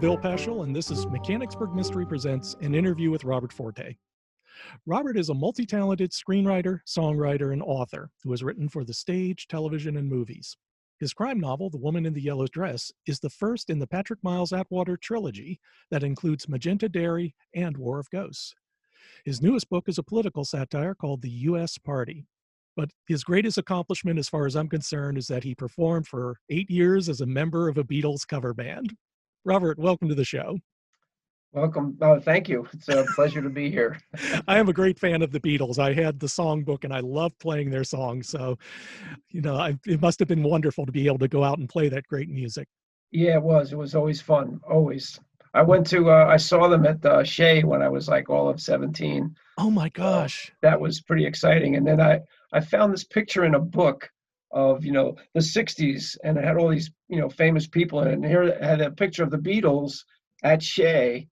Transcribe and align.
Bill 0.00 0.16
Peschel, 0.16 0.64
and 0.64 0.74
this 0.74 0.90
is 0.90 1.06
Mechanicsburg 1.06 1.74
Mystery 1.74 2.06
Presents 2.06 2.56
an 2.62 2.74
interview 2.74 3.10
with 3.10 3.22
Robert 3.22 3.52
Forte. 3.52 3.94
Robert 4.86 5.18
is 5.18 5.28
a 5.28 5.34
multi 5.34 5.66
talented 5.66 6.12
screenwriter, 6.12 6.80
songwriter, 6.86 7.52
and 7.52 7.60
author 7.60 8.10
who 8.24 8.30
has 8.30 8.42
written 8.42 8.66
for 8.66 8.82
the 8.82 8.94
stage, 8.94 9.46
television, 9.46 9.98
and 9.98 10.08
movies. 10.08 10.56
His 11.00 11.12
crime 11.12 11.38
novel, 11.38 11.68
The 11.68 11.76
Woman 11.76 12.06
in 12.06 12.14
the 12.14 12.22
Yellow 12.22 12.46
Dress, 12.46 12.90
is 13.06 13.20
the 13.20 13.28
first 13.28 13.68
in 13.68 13.78
the 13.78 13.86
Patrick 13.86 14.20
Miles 14.22 14.54
Atwater 14.54 14.96
trilogy 14.96 15.60
that 15.90 16.02
includes 16.02 16.48
Magenta 16.48 16.88
Dairy 16.88 17.34
and 17.54 17.76
War 17.76 17.98
of 17.98 18.08
Ghosts. 18.08 18.54
His 19.26 19.42
newest 19.42 19.68
book 19.68 19.86
is 19.86 19.98
a 19.98 20.02
political 20.02 20.46
satire 20.46 20.94
called 20.94 21.20
The 21.20 21.30
U.S. 21.30 21.76
Party. 21.76 22.24
But 22.74 22.88
his 23.06 23.22
greatest 23.22 23.58
accomplishment, 23.58 24.18
as 24.18 24.30
far 24.30 24.46
as 24.46 24.56
I'm 24.56 24.68
concerned, 24.70 25.18
is 25.18 25.26
that 25.26 25.44
he 25.44 25.54
performed 25.54 26.08
for 26.08 26.38
eight 26.48 26.70
years 26.70 27.10
as 27.10 27.20
a 27.20 27.26
member 27.26 27.68
of 27.68 27.76
a 27.76 27.84
Beatles 27.84 28.26
cover 28.26 28.54
band. 28.54 28.96
Robert, 29.44 29.78
welcome 29.78 30.08
to 30.08 30.14
the 30.14 30.24
show. 30.24 30.58
Welcome. 31.52 31.96
Oh, 32.00 32.20
thank 32.20 32.48
you. 32.48 32.68
It's 32.72 32.88
a 32.88 33.04
pleasure 33.16 33.42
to 33.42 33.48
be 33.48 33.70
here. 33.70 33.98
I 34.46 34.58
am 34.58 34.68
a 34.68 34.72
great 34.72 34.98
fan 35.00 35.20
of 35.22 35.32
the 35.32 35.40
Beatles. 35.40 35.78
I 35.78 35.92
had 35.94 36.20
the 36.20 36.28
songbook 36.28 36.84
and 36.84 36.92
I 36.92 37.00
love 37.00 37.36
playing 37.40 37.70
their 37.70 37.82
songs. 37.82 38.28
So, 38.28 38.56
you 39.30 39.40
know, 39.40 39.56
I, 39.56 39.76
it 39.86 40.00
must 40.00 40.20
have 40.20 40.28
been 40.28 40.44
wonderful 40.44 40.86
to 40.86 40.92
be 40.92 41.06
able 41.06 41.18
to 41.18 41.28
go 41.28 41.42
out 41.42 41.58
and 41.58 41.68
play 41.68 41.88
that 41.88 42.06
great 42.06 42.28
music. 42.28 42.68
Yeah, 43.10 43.34
it 43.36 43.42
was. 43.42 43.72
It 43.72 43.76
was 43.76 43.96
always 43.96 44.20
fun. 44.20 44.60
Always. 44.68 45.18
I 45.52 45.62
went 45.62 45.86
to, 45.88 46.10
uh, 46.10 46.26
I 46.26 46.36
saw 46.36 46.68
them 46.68 46.86
at 46.86 47.04
uh, 47.04 47.24
Shea 47.24 47.64
when 47.64 47.82
I 47.82 47.88
was 47.88 48.08
like 48.08 48.30
all 48.30 48.48
of 48.48 48.60
17. 48.60 49.34
Oh 49.58 49.70
my 49.70 49.88
gosh. 49.88 50.50
Uh, 50.50 50.54
that 50.62 50.80
was 50.80 51.00
pretty 51.00 51.26
exciting. 51.26 51.74
And 51.74 51.84
then 51.84 52.00
I, 52.00 52.20
I 52.52 52.60
found 52.60 52.92
this 52.92 53.04
picture 53.04 53.44
in 53.44 53.56
a 53.56 53.60
book 53.60 54.08
of 54.52 54.84
you 54.84 54.92
know 54.92 55.16
the 55.34 55.40
60s 55.40 56.16
and 56.24 56.36
it 56.36 56.44
had 56.44 56.56
all 56.56 56.68
these 56.68 56.90
you 57.08 57.20
know 57.20 57.28
famous 57.28 57.66
people 57.66 58.00
in 58.00 58.08
it. 58.08 58.14
And 58.14 58.24
here 58.24 58.42
it 58.42 58.62
had 58.62 58.80
a 58.80 58.90
picture 58.90 59.22
of 59.22 59.30
the 59.30 59.38
beatles 59.38 60.04
at 60.42 60.62
shea 60.62 61.28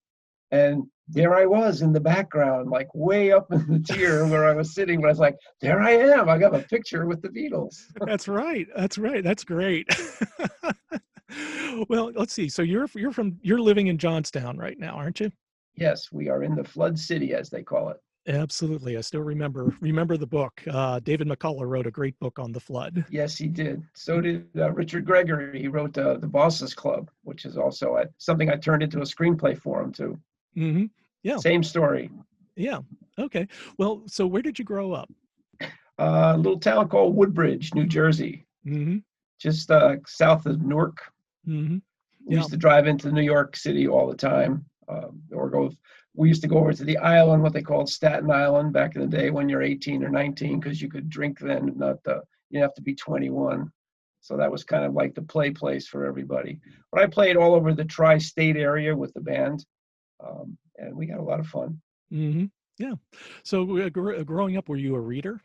and 0.51 0.85
there 1.09 1.35
i 1.35 1.47
was 1.47 1.83
in 1.83 1.93
the 1.93 2.01
background 2.01 2.71
like 2.71 2.89
way 2.95 3.33
up 3.33 3.51
in 3.51 3.67
the 3.67 3.79
tier 3.81 4.27
where 4.27 4.47
i 4.47 4.53
was 4.53 4.75
sitting 4.75 5.01
but 5.01 5.07
i 5.07 5.11
was 5.11 5.19
like 5.19 5.37
there 5.61 5.81
i 5.81 5.93
am. 5.93 6.29
I 6.29 6.39
got 6.39 6.55
a 6.55 6.61
picture 6.61 7.07
with 7.07 7.23
the 7.23 7.29
beatles. 7.29 7.75
That's 8.07 8.29
right. 8.29 8.67
That's 8.77 8.99
right. 8.99 9.25
That's 9.25 9.45
great. 9.45 9.89
Well 11.89 12.11
let's 12.15 12.33
see. 12.33 12.49
So 12.49 12.63
you're 12.63 12.89
you're 12.95 13.13
from 13.13 13.39
you're 13.43 13.61
living 13.61 13.89
in 13.89 13.99
johnstown 13.99 14.57
right 14.57 14.79
now 14.79 14.95
aren't 14.95 15.21
you? 15.21 15.31
Yes 15.77 16.09
we 16.11 16.29
are 16.29 16.43
in 16.43 16.55
the 16.57 16.65
flood 16.65 16.99
city 16.99 17.35
as 17.35 17.51
they 17.51 17.63
call 17.63 17.91
it 17.91 17.99
Absolutely, 18.29 18.99
I 18.99 19.01
still 19.01 19.23
remember 19.23 19.75
remember 19.81 20.19
the 20.19 20.27
book. 20.27 20.63
Uh, 20.71 21.01
David 21.01 21.29
McCullough 21.29 21.67
wrote 21.67 21.87
a 21.87 21.91
great 21.91 22.19
book 22.21 22.39
on 22.39 22.53
the 22.53 22.61
flood. 22.61 23.05
Yes, 23.11 23.39
he 23.39 23.49
did. 23.49 23.83
So 23.95 24.21
did 24.21 24.47
uh, 24.57 24.71
Richard 24.73 25.07
Gregory. 25.07 25.61
He 25.61 25.69
wrote 25.69 25.97
uh, 25.97 26.19
the 26.19 26.27
Bosses 26.27 26.75
Club, 26.75 27.11
which 27.23 27.47
is 27.47 27.57
also 27.57 27.97
a, 27.97 28.05
something 28.19 28.51
I 28.51 28.57
turned 28.57 28.83
into 28.83 28.99
a 28.99 29.03
screenplay 29.03 29.59
for 29.59 29.81
him 29.81 29.93
too. 29.93 30.19
Mm-hmm. 30.57 30.85
Yeah. 31.23 31.39
Same 31.39 31.63
story. 31.63 32.11
Yeah. 32.55 32.81
Okay. 33.19 33.49
Well, 33.79 34.03
so 34.07 34.27
where 34.27 34.43
did 34.43 34.59
you 34.59 34.65
grow 34.65 34.93
up? 34.93 35.11
Uh, 35.99 36.35
a 36.35 36.37
little 36.37 36.61
town 36.61 36.89
called 36.89 37.17
Woodbridge, 37.17 37.75
New 37.75 37.87
Jersey, 37.87 38.47
mm-hmm. 38.67 38.99
just 39.41 39.71
uh, 39.71 39.97
south 40.07 40.47
of 40.47 40.63
Newark. 40.63 40.99
Mm-hmm. 41.49 41.79
We 42.27 42.37
used 42.37 42.51
to 42.51 42.57
drive 42.57 42.87
into 42.87 43.11
New 43.11 43.23
York 43.23 43.57
City 43.57 43.89
all 43.89 44.07
the 44.07 44.15
time, 44.15 44.67
um, 44.89 45.23
or 45.33 45.51
go 45.51 45.71
we 46.15 46.29
used 46.29 46.43
to 46.43 46.49
go 46.49 46.59
over 46.59 46.73
to 46.73 46.85
the 46.85 46.99
island, 46.99 47.43
what 47.43 47.53
they 47.53 47.63
called 47.63 47.89
Staten 47.89 48.31
Island 48.31 48.73
back 48.73 48.97
in 48.97 49.03
the 49.03 49.17
day 49.17 49.31
when 49.31 49.49
you're 49.49 49.63
18 49.63 50.03
or 50.03 50.09
19, 50.09 50.59
because 50.59 50.83
you 50.83 50.89
could 50.89 51.09
drink 51.09 51.39
then, 51.39 51.75
not 51.77 52.03
the, 52.03 52.23
you 52.51 52.61
have 52.61 52.75
to 52.75 52.83
be 52.83 52.95
21. 52.95 53.71
So 54.21 54.37
that 54.37 54.51
was 54.51 54.65
kind 54.65 54.85
of 54.85 54.95
like 54.95 55.15
the 55.15 55.23
play 55.23 55.51
place 55.51 55.87
for 55.87 56.05
everybody. 56.05 56.59
But 56.91 57.03
I 57.03 57.07
played 57.07 57.37
all 57.37 57.55
over 57.55 57.73
the 57.73 57.85
tri-state 57.85 58.57
area 58.57 58.97
with 58.97 59.15
the 59.15 59.21
band, 59.21 59.65
um, 60.19 60.59
and 60.77 60.97
we 60.97 61.07
had 61.07 61.21
a 61.21 61.23
lot 61.23 61.39
of 61.39 61.47
fun. 61.47 61.81
Mm-hmm. 62.13 62.47
Yeah. 62.79 62.95
So 63.45 63.79
uh, 63.79 63.89
gr- 63.89 64.17
uh, 64.17 64.23
growing 64.25 64.57
up, 64.57 64.69
were 64.69 64.77
you 64.77 64.97
a 64.97 65.01
reader? 65.01 65.41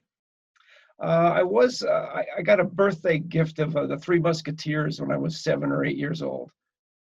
Uh, 1.02 1.34
I 1.36 1.44
was. 1.44 1.84
Uh, 1.84 2.10
I, 2.16 2.26
I, 2.38 2.42
got 2.42 2.60
a 2.60 2.64
birthday 2.64 3.20
gift 3.20 3.60
of 3.60 3.76
uh, 3.76 3.88
the 3.88 3.98
Three 3.98 4.20
Musketeers 4.20 5.02
when 5.02 5.12
I 5.12 5.18
was 5.18 5.44
seven 5.44 5.72
or 5.72 5.84
eight 5.84 5.98
years 5.98 6.22
old. 6.22 6.52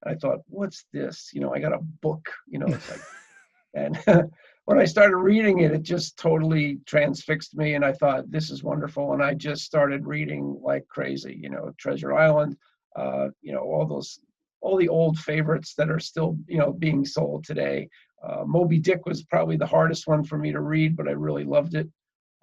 I 0.06 0.16
thought, 0.16 0.40
"What's 0.48 0.86
this?" 0.94 1.32
You 1.34 1.42
know, 1.42 1.54
I 1.54 1.60
got 1.60 1.74
a 1.74 1.80
book. 2.02 2.30
You 2.48 2.60
know, 2.60 2.68
it's 2.68 2.90
like 2.90 3.02
and 3.74 3.98
when 4.68 4.80
I 4.80 4.86
started 4.86 5.16
reading 5.16 5.60
it, 5.60 5.72
it 5.72 5.84
just 5.84 6.18
totally 6.18 6.80
transfixed 6.86 7.56
me. 7.56 7.76
And 7.76 7.86
I 7.86 7.94
thought, 7.94 8.30
this 8.30 8.50
is 8.52 8.64
wonderful. 8.64 9.14
And 9.14 9.24
I 9.24 9.34
just 9.34 9.64
started 9.64 10.06
reading 10.06 10.60
like 10.62 10.86
crazy, 10.90 11.40
you 11.42 11.50
know, 11.50 11.72
Treasure 11.78 12.14
Island, 12.14 12.58
uh, 12.98 13.30
you 13.42 13.54
know, 13.54 13.62
all 13.62 13.86
those, 13.86 14.20
all 14.60 14.76
the 14.76 14.90
old 14.90 15.18
favorites 15.20 15.74
that 15.78 15.90
are 15.90 16.02
still, 16.02 16.38
you 16.48 16.58
know, 16.58 16.74
being 16.74 17.06
sold 17.06 17.46
today. 17.46 17.88
Uh, 18.22 18.44
Moby 18.46 18.78
Dick 18.80 19.06
was 19.06 19.24
probably 19.24 19.56
the 19.56 19.66
hardest 19.66 20.06
one 20.06 20.26
for 20.26 20.38
me 20.38 20.52
to 20.52 20.60
read, 20.60 20.98
but 20.98 21.08
I 21.08 21.12
really 21.12 21.46
loved 21.46 21.76
it. 21.76 21.88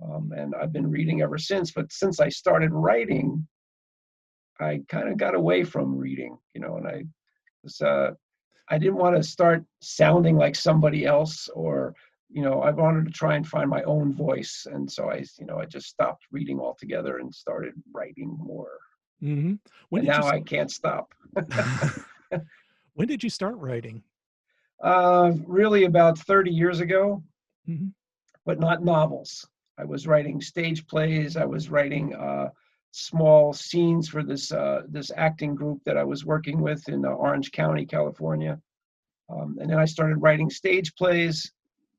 Um, 0.02 0.32
and 0.34 0.54
I've 0.54 0.72
been 0.72 0.90
reading 0.90 1.20
ever 1.20 1.36
since. 1.36 1.72
But 1.72 1.92
since 1.92 2.20
I 2.20 2.30
started 2.30 2.72
writing, 2.72 3.46
I 4.58 4.80
kind 4.88 5.10
of 5.10 5.18
got 5.18 5.34
away 5.34 5.64
from 5.64 5.98
reading, 5.98 6.38
you 6.54 6.62
know, 6.62 6.78
and 6.78 6.86
I 6.86 7.04
uh, 7.80 8.12
I 8.68 8.78
didn't 8.78 8.96
want 8.96 9.16
to 9.16 9.22
start 9.22 9.64
sounding 9.80 10.36
like 10.36 10.56
somebody 10.56 11.04
else 11.04 11.48
or 11.54 11.94
you 12.30 12.42
know 12.42 12.62
I 12.62 12.70
wanted 12.70 13.04
to 13.06 13.12
try 13.12 13.36
and 13.36 13.46
find 13.46 13.68
my 13.68 13.82
own 13.82 14.12
voice 14.12 14.66
and 14.70 14.90
so 14.90 15.10
I 15.10 15.24
you 15.38 15.46
know 15.46 15.58
I 15.58 15.66
just 15.66 15.88
stopped 15.88 16.24
reading 16.32 16.58
altogether 16.58 17.18
and 17.18 17.34
started 17.34 17.74
writing 17.92 18.36
more. 18.38 18.78
Mm-hmm. 19.22 19.54
When 19.90 20.04
now 20.04 20.26
I 20.26 20.40
can't 20.40 20.70
stop. 20.70 21.14
when 22.94 23.08
did 23.08 23.22
you 23.22 23.30
start 23.30 23.56
writing? 23.56 24.02
Uh, 24.82 25.32
really 25.46 25.84
about 25.84 26.18
30 26.18 26.50
years 26.50 26.80
ago, 26.80 27.22
mm-hmm. 27.68 27.88
but 28.44 28.60
not 28.60 28.84
novels. 28.84 29.46
I 29.78 29.84
was 29.84 30.06
writing 30.06 30.40
stage 30.40 30.86
plays. 30.86 31.36
I 31.36 31.44
was 31.44 31.70
writing 31.70 32.14
uh, 32.14 32.50
small 32.94 33.52
scenes 33.52 34.08
for 34.08 34.22
this 34.22 34.52
uh, 34.52 34.82
this 34.88 35.10
acting 35.16 35.56
group 35.56 35.80
that 35.84 35.96
I 35.96 36.04
was 36.04 36.24
working 36.24 36.60
with 36.60 36.88
in 36.88 37.04
uh, 37.04 37.08
Orange 37.08 37.50
County, 37.50 37.84
California. 37.84 38.60
Um, 39.28 39.58
and 39.60 39.68
then 39.68 39.78
I 39.78 39.84
started 39.84 40.18
writing 40.18 40.48
stage 40.48 40.94
plays 40.94 41.52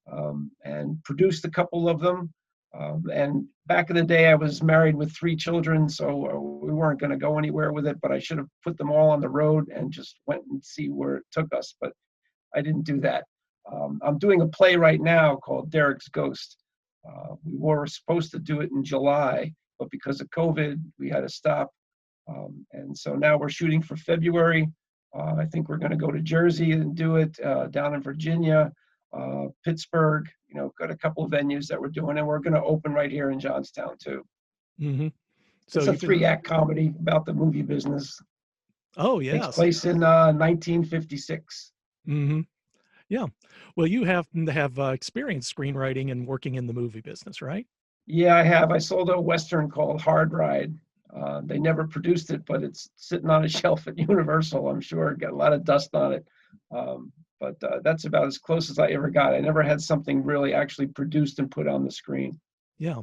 um, 0.09 0.51
and 0.63 1.03
produced 1.03 1.44
a 1.44 1.51
couple 1.51 1.89
of 1.89 2.00
them. 2.00 2.31
Um, 2.73 3.03
and 3.11 3.45
back 3.67 3.89
in 3.89 3.97
the 3.97 4.03
day, 4.03 4.28
I 4.28 4.35
was 4.35 4.63
married 4.63 4.95
with 4.95 5.13
three 5.13 5.35
children, 5.35 5.89
so 5.89 6.29
uh, 6.29 6.39
we 6.39 6.72
weren't 6.72 7.00
going 7.00 7.11
to 7.11 7.17
go 7.17 7.38
anywhere 7.38 7.73
with 7.73 7.88
it. 7.88 8.00
But 8.01 8.13
I 8.13 8.19
should 8.19 8.38
have 8.38 8.50
put 8.63 8.78
them 8.78 8.89
all 8.89 9.09
on 9.09 9.19
the 9.19 9.29
road 9.29 9.67
and 9.67 9.91
just 9.91 10.16
went 10.28 10.44
and 10.50 10.63
see 10.63 10.88
where 10.88 11.17
it 11.17 11.25
took 11.31 11.53
us. 11.53 11.75
But 11.81 11.91
I 12.55 12.61
didn't 12.61 12.85
do 12.85 13.01
that. 13.01 13.25
Um, 13.69 14.00
I'm 14.01 14.17
doing 14.17 14.41
a 14.41 14.47
play 14.47 14.78
right 14.78 15.01
now 15.01 15.35
called 15.35 15.72
Derek's 15.72 16.07
Ghost. 16.07 16.55
Uh, 17.05 17.35
we 17.44 17.57
were 17.57 17.85
supposed 17.85 18.31
to 18.31 18.39
do 18.39 18.61
it 18.61 18.72
in 18.72 18.84
July, 18.84 19.51
but 19.79 19.89
because 19.91 20.21
of 20.21 20.29
COVID, 20.29 20.79
we 20.99 21.09
had 21.09 21.21
to 21.21 21.29
stop. 21.29 21.71
Um, 22.27 22.65
and 22.71 22.97
so 22.97 23.13
now 23.13 23.37
we're 23.37 23.49
shooting 23.49 23.81
for 23.81 23.95
February. 23.95 24.67
Uh, 25.15 25.35
I 25.37 25.45
think 25.45 25.69
we're 25.69 25.77
going 25.77 25.91
to 25.91 25.97
go 25.97 26.11
to 26.11 26.21
Jersey 26.21 26.71
and 26.71 26.95
do 26.95 27.15
it 27.17 27.39
uh, 27.43 27.67
down 27.67 27.93
in 27.93 28.01
Virginia, 28.01 28.71
uh, 29.13 29.45
Pittsburgh. 29.63 30.27
You 30.49 30.55
know, 30.55 30.73
got 30.79 30.91
a 30.91 30.97
couple 30.97 31.23
of 31.23 31.31
venues 31.31 31.67
that 31.67 31.79
we're 31.79 31.89
doing, 31.89 32.17
and 32.17 32.27
we're 32.27 32.39
going 32.39 32.53
to 32.53 32.63
open 32.63 32.93
right 32.93 33.11
here 33.11 33.31
in 33.31 33.39
Johnstown 33.39 33.97
too. 33.97 34.25
Mm-hmm. 34.81 35.07
So 35.67 35.79
it's 35.79 35.87
a 35.87 35.93
three-act 35.93 36.43
comedy 36.43 36.93
about 36.99 37.25
the 37.25 37.33
movie 37.33 37.61
business. 37.61 38.19
Oh 38.97 39.19
yeah, 39.19 39.39
takes 39.39 39.55
place 39.55 39.85
in 39.85 39.99
1956. 39.99 41.71
Uh, 42.07 42.11
mm-hmm. 42.11 42.39
Yeah. 43.09 43.27
Well, 43.75 43.87
you 43.87 44.03
have 44.03 44.27
to 44.31 44.51
have 44.51 44.79
uh, 44.79 44.85
experience 44.85 45.51
screenwriting 45.51 46.11
and 46.11 46.25
working 46.28 46.55
in 46.55 46.67
the 46.67 46.73
movie 46.73 47.01
business, 47.01 47.41
right? 47.41 47.67
Yeah, 48.07 48.35
I 48.35 48.43
have. 48.43 48.72
I 48.72 48.78
sold 48.78 49.09
a 49.09 49.19
Western 49.19 49.69
called 49.69 50.02
Hard 50.02 50.31
Ride. 50.31 50.73
Uh, 51.16 51.41
they 51.43 51.57
never 51.57 51.87
produced 51.87 52.29
it, 52.29 52.46
but 52.46 52.63
it's 52.63 52.90
sitting 52.96 53.29
on 53.29 53.46
a 53.46 53.49
shelf 53.59 53.87
at 53.87 53.97
Universal. 53.97 54.67
I'm 54.67 54.81
sure 54.81 55.13
got 55.16 55.31
a 55.31 55.35
lot 55.35 55.53
of 55.53 55.63
dust 55.63 55.96
on 55.96 56.13
it. 56.13 56.28
Um, 56.72 57.11
but 57.40 57.61
uh, 57.63 57.79
that's 57.84 58.05
about 58.05 58.28
as 58.28 58.37
close 58.37 58.69
as 58.69 58.79
I 58.79 58.87
ever 58.90 59.09
got. 59.09 59.34
I 59.34 59.40
never 59.40 59.61
had 59.61 59.81
something 59.81 60.23
really 60.23 60.53
actually 60.53 60.87
produced 60.87 61.40
and 61.40 61.52
put 61.52 61.67
on 61.67 61.84
the 61.84 61.91
screen. 61.91 62.40
Yeah, 62.78 63.02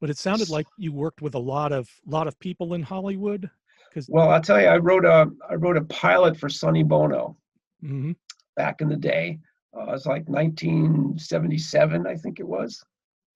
but 0.00 0.10
it 0.10 0.18
sounded 0.18 0.50
like 0.50 0.66
you 0.78 0.92
worked 0.92 1.22
with 1.22 1.34
a 1.34 1.38
lot 1.38 1.72
of 1.72 1.88
lot 2.06 2.26
of 2.28 2.38
people 2.38 2.74
in 2.74 2.82
Hollywood. 2.82 3.50
Because 3.88 4.08
well, 4.08 4.30
I'll 4.30 4.40
tell 4.40 4.60
you, 4.60 4.66
I 4.66 4.78
wrote 4.78 5.04
a 5.04 5.30
I 5.48 5.54
wrote 5.54 5.76
a 5.76 5.84
pilot 5.84 6.36
for 6.38 6.48
Sonny 6.48 6.82
Bono 6.82 7.36
mm-hmm. 7.82 8.12
back 8.56 8.80
in 8.80 8.88
the 8.88 8.96
day. 8.96 9.38
Uh, 9.76 9.82
it 9.82 9.90
was 9.90 10.06
like 10.06 10.28
1977, 10.28 12.06
I 12.06 12.14
think 12.14 12.38
it 12.38 12.46
was 12.46 12.84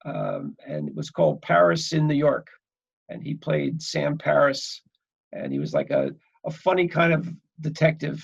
um, 0.05 0.56
and 0.67 0.89
it 0.89 0.95
was 0.95 1.11
called 1.11 1.43
Paris 1.43 1.93
in 1.93 2.06
New 2.06 2.15
York. 2.15 2.49
And 3.09 3.23
he 3.23 3.35
played 3.35 3.81
Sam 3.83 4.19
Paris, 4.19 4.83
and 5.33 5.53
he 5.53 5.59
was 5.59 5.73
like 5.73 5.91
a, 5.91 6.12
a 6.45 6.50
funny 6.50 6.89
kind 6.89 7.12
of 7.12 7.29
detective. 7.61 8.23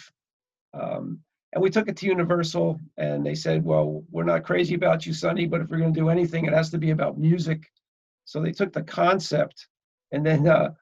Um, 0.75 1.21
and 1.53 1.63
we 1.63 1.71
took 1.71 1.89
it 1.89 1.97
to 1.99 2.07
Universal, 2.07 2.81
and 2.99 3.25
they 3.25 3.35
said, 3.35 3.65
"Well, 3.65 4.05
we're 4.11 4.25
not 4.25 4.45
crazy 4.45 4.75
about 4.75 5.07
you, 5.07 5.13
Sonny, 5.15 5.47
but 5.47 5.61
if 5.61 5.69
we're 5.71 5.79
going 5.79 5.95
to 5.95 6.01
do 6.01 6.09
anything, 6.09 6.45
it 6.45 6.53
has 6.53 6.71
to 6.71 6.79
be 6.79 6.91
about 6.91 7.19
music." 7.19 7.63
So 8.25 8.43
they 8.43 8.53
took 8.53 8.73
the 8.73 8.83
concept, 8.83 9.69
and 10.13 10.27
then 10.27 10.47
uh, 10.49 10.73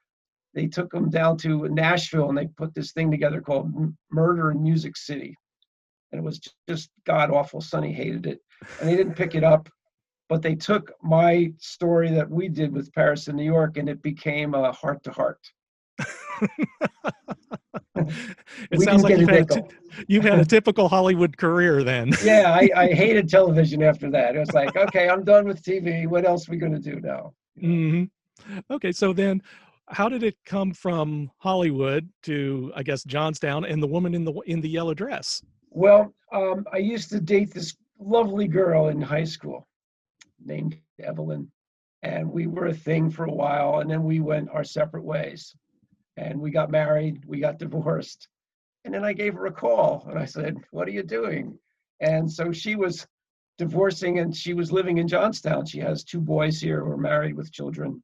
they 0.55 0.67
took 0.67 0.91
them 0.91 1.11
down 1.11 1.37
to 1.38 1.69
Nashville, 1.69 2.29
and 2.29 2.38
they 2.38 2.47
put 2.47 2.75
this 2.75 2.93
thing 2.93 3.11
together 3.11 3.41
called 3.41 3.73
Murder 4.11 4.50
in 4.50 4.62
Music 4.62 4.97
City. 4.97 5.37
and 6.11 6.19
it 6.19 6.25
was 6.25 6.41
just 6.69 6.91
god 7.05 7.31
awful. 7.31 7.61
Sonny 7.61 7.93
hated 7.93 8.27
it, 8.27 8.41
and 8.81 8.88
they 8.88 8.97
didn't 8.97 9.15
pick 9.15 9.35
it 9.35 9.45
up. 9.45 9.69
But 10.32 10.40
they 10.40 10.55
took 10.55 10.93
my 11.02 11.52
story 11.58 12.11
that 12.12 12.31
we 12.31 12.49
did 12.49 12.73
with 12.73 12.90
Paris 12.94 13.29
and 13.29 13.37
New 13.37 13.44
York, 13.44 13.76
and 13.76 13.87
it 13.87 14.00
became 14.00 14.55
a 14.55 14.73
Hart 14.73 15.05
to 15.05 15.11
Hart. 15.11 15.46
it 18.70 18.81
sounds 18.81 19.02
like 19.02 19.19
you've 19.19 19.29
had, 19.29 19.50
t- 19.50 19.61
you've 20.08 20.25
had, 20.25 20.38
a 20.38 20.44
typical 20.46 20.88
Hollywood 20.88 21.37
career 21.37 21.84
then. 21.84 22.12
yeah, 22.25 22.58
I, 22.58 22.70
I, 22.75 22.88
hated 22.94 23.29
television 23.29 23.82
after 23.82 24.11
that. 24.11 24.34
It 24.34 24.38
was 24.38 24.55
like, 24.55 24.75
okay, 24.75 25.11
I'm 25.11 25.23
done 25.23 25.46
with 25.46 25.62
TV. 25.62 26.08
What 26.08 26.25
else 26.25 26.49
are 26.49 26.52
we 26.52 26.56
going 26.56 26.73
to 26.73 26.78
do 26.78 26.99
now? 26.99 27.35
Mm-hmm. 27.62 28.58
Okay, 28.70 28.90
so 28.90 29.12
then 29.12 29.43
how 29.88 30.08
did 30.08 30.23
it 30.23 30.38
come 30.46 30.73
from 30.73 31.31
Hollywood 31.37 32.08
to, 32.23 32.73
I 32.75 32.82
guess, 32.82 33.05
Johnstown 33.05 33.67
and 33.67 33.82
the 33.82 33.87
woman 33.87 34.14
in 34.14 34.25
the 34.25 34.32
in 34.46 34.62
the 34.62 34.70
yellow 34.70 34.94
dress? 34.94 35.43
Well, 35.69 36.14
um, 36.32 36.64
I 36.73 36.78
used 36.78 37.11
to 37.11 37.20
date 37.20 37.52
this 37.52 37.76
lovely 37.99 38.49
girl 38.49 38.88
in 38.88 39.02
high 39.02 39.25
school 39.25 39.69
named 40.44 40.77
Evelyn, 40.99 41.50
and 42.03 42.31
we 42.31 42.47
were 42.47 42.67
a 42.67 42.75
thing 42.75 43.11
for 43.11 43.25
a 43.25 43.33
while, 43.33 43.81
and 43.81 43.91
then 43.91 44.03
we 44.03 44.21
went 44.21 44.50
our 44.50 44.65
separate 44.65 45.05
ways 45.05 45.55
and 46.17 46.41
we 46.41 46.50
got 46.50 46.71
married, 46.71 47.25
we 47.27 47.41
got 47.41 47.59
divorced. 47.59 48.29
And 48.85 48.93
then 48.93 49.05
I 49.05 49.12
gave 49.12 49.35
her 49.35 49.47
a 49.47 49.53
call 49.53 50.06
and 50.09 50.19
I 50.19 50.25
said, 50.25 50.56
What 50.71 50.89
are 50.89 50.93
you 50.93 51.03
doing? 51.03 51.59
And 52.00 52.31
so 52.31 52.53
she 52.53 52.75
was 52.75 53.06
divorcing 53.59 54.19
and 54.19 54.37
she 54.37 54.55
was 54.55 54.73
living 54.73 54.99
in 54.99 55.09
Johnstown. 55.09 55.67
She 55.67 55.79
has 55.79 56.05
two 56.05 56.21
boys 56.21 56.61
here 56.61 56.85
who 56.85 56.91
are 56.91 56.97
married 56.97 57.37
with 57.37 57.53
children. 57.53 58.03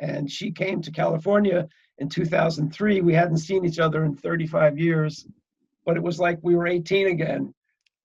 And 0.00 0.30
she 0.30 0.50
came 0.50 0.82
to 0.82 0.90
California 0.90 1.68
in 1.98 2.08
2003. 2.08 3.00
We 3.00 3.14
hadn't 3.14 3.38
seen 3.38 3.64
each 3.64 3.78
other 3.78 4.04
in 4.04 4.16
35 4.16 4.78
years, 4.78 5.26
but 5.86 5.96
it 5.96 6.02
was 6.02 6.20
like 6.20 6.38
we 6.42 6.56
were 6.56 6.66
18 6.66 7.08
again. 7.08 7.54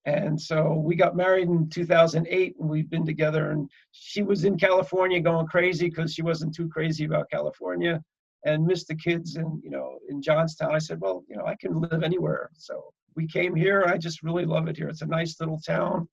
And 0.09 0.39
so 0.39 0.73
we 0.73 0.95
got 0.95 1.15
married 1.15 1.49
in 1.49 1.69
2008 1.69 2.55
and 2.59 2.69
we've 2.69 2.89
been 2.89 3.05
together. 3.05 3.51
And 3.51 3.69
she 3.91 4.23
was 4.23 4.43
in 4.43 4.57
California 4.57 5.19
going 5.19 5.47
crazy 5.47 5.89
because 5.89 6.13
she 6.13 6.21
wasn't 6.21 6.55
too 6.55 6.67
crazy 6.67 7.05
about 7.05 7.29
California 7.29 8.01
and 8.45 8.65
missed 8.65 8.87
the 8.87 8.95
kids 8.95 9.35
in 9.35 9.61
you 9.63 9.69
know 9.69 9.99
in 10.09 10.21
Johnstown. 10.21 10.73
I 10.73 10.79
said, 10.79 10.99
well, 10.99 11.23
you 11.27 11.35
know, 11.35 11.45
I 11.45 11.55
can 11.55 11.79
live 11.79 12.03
anywhere. 12.03 12.49
So 12.53 12.93
we 13.15 13.27
came 13.27 13.55
here. 13.55 13.85
I 13.87 13.97
just 13.97 14.23
really 14.23 14.45
love 14.45 14.67
it 14.67 14.77
here. 14.77 14.89
It's 14.89 15.01
a 15.01 15.07
nice 15.07 15.39
little 15.39 15.59
town, 15.59 16.07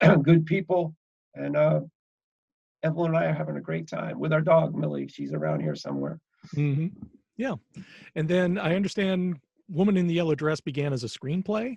good 0.22 0.46
people, 0.46 0.94
and 1.34 1.56
uh, 1.56 1.80
Evelyn 2.82 3.14
and 3.14 3.18
I 3.18 3.26
are 3.26 3.34
having 3.34 3.56
a 3.56 3.60
great 3.60 3.88
time 3.88 4.18
with 4.18 4.32
our 4.32 4.40
dog 4.40 4.74
Millie. 4.74 5.08
She's 5.08 5.32
around 5.32 5.60
here 5.60 5.74
somewhere. 5.74 6.18
Mm-hmm. 6.56 6.88
Yeah, 7.36 7.54
and 8.14 8.28
then 8.28 8.58
I 8.58 8.76
understand 8.76 9.40
Woman 9.68 9.96
in 9.96 10.06
the 10.06 10.14
Yellow 10.14 10.34
Dress 10.34 10.60
began 10.60 10.92
as 10.92 11.04
a 11.04 11.08
screenplay. 11.08 11.76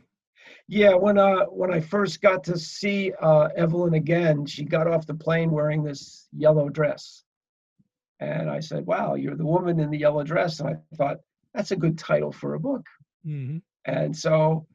Yeah, 0.68 0.94
when 0.94 1.18
uh 1.18 1.46
when 1.46 1.74
I 1.74 1.80
first 1.80 2.22
got 2.22 2.44
to 2.46 2.58
see 2.58 3.12
uh, 3.22 3.50
Evelyn 3.56 3.94
again, 3.94 4.46
she 4.46 4.64
got 4.64 4.88
off 4.88 5.06
the 5.06 5.14
plane 5.14 5.52
wearing 5.52 5.84
this 5.84 6.28
yellow 6.32 6.70
dress, 6.70 7.24
and 8.20 8.50
I 8.50 8.60
said, 8.60 8.86
Wow, 8.86 9.16
you're 9.16 9.36
the 9.36 9.46
woman 9.46 9.80
in 9.80 9.90
the 9.90 9.98
yellow 9.98 10.24
dress. 10.24 10.60
And 10.60 10.70
I 10.70 10.96
thought, 10.96 11.18
that's 11.54 11.72
a 11.72 11.76
good 11.76 11.98
title 11.98 12.32
for 12.32 12.54
a 12.54 12.60
book. 12.60 12.86
Mm-hmm. 13.26 13.58
And 13.86 14.16
so, 14.16 14.66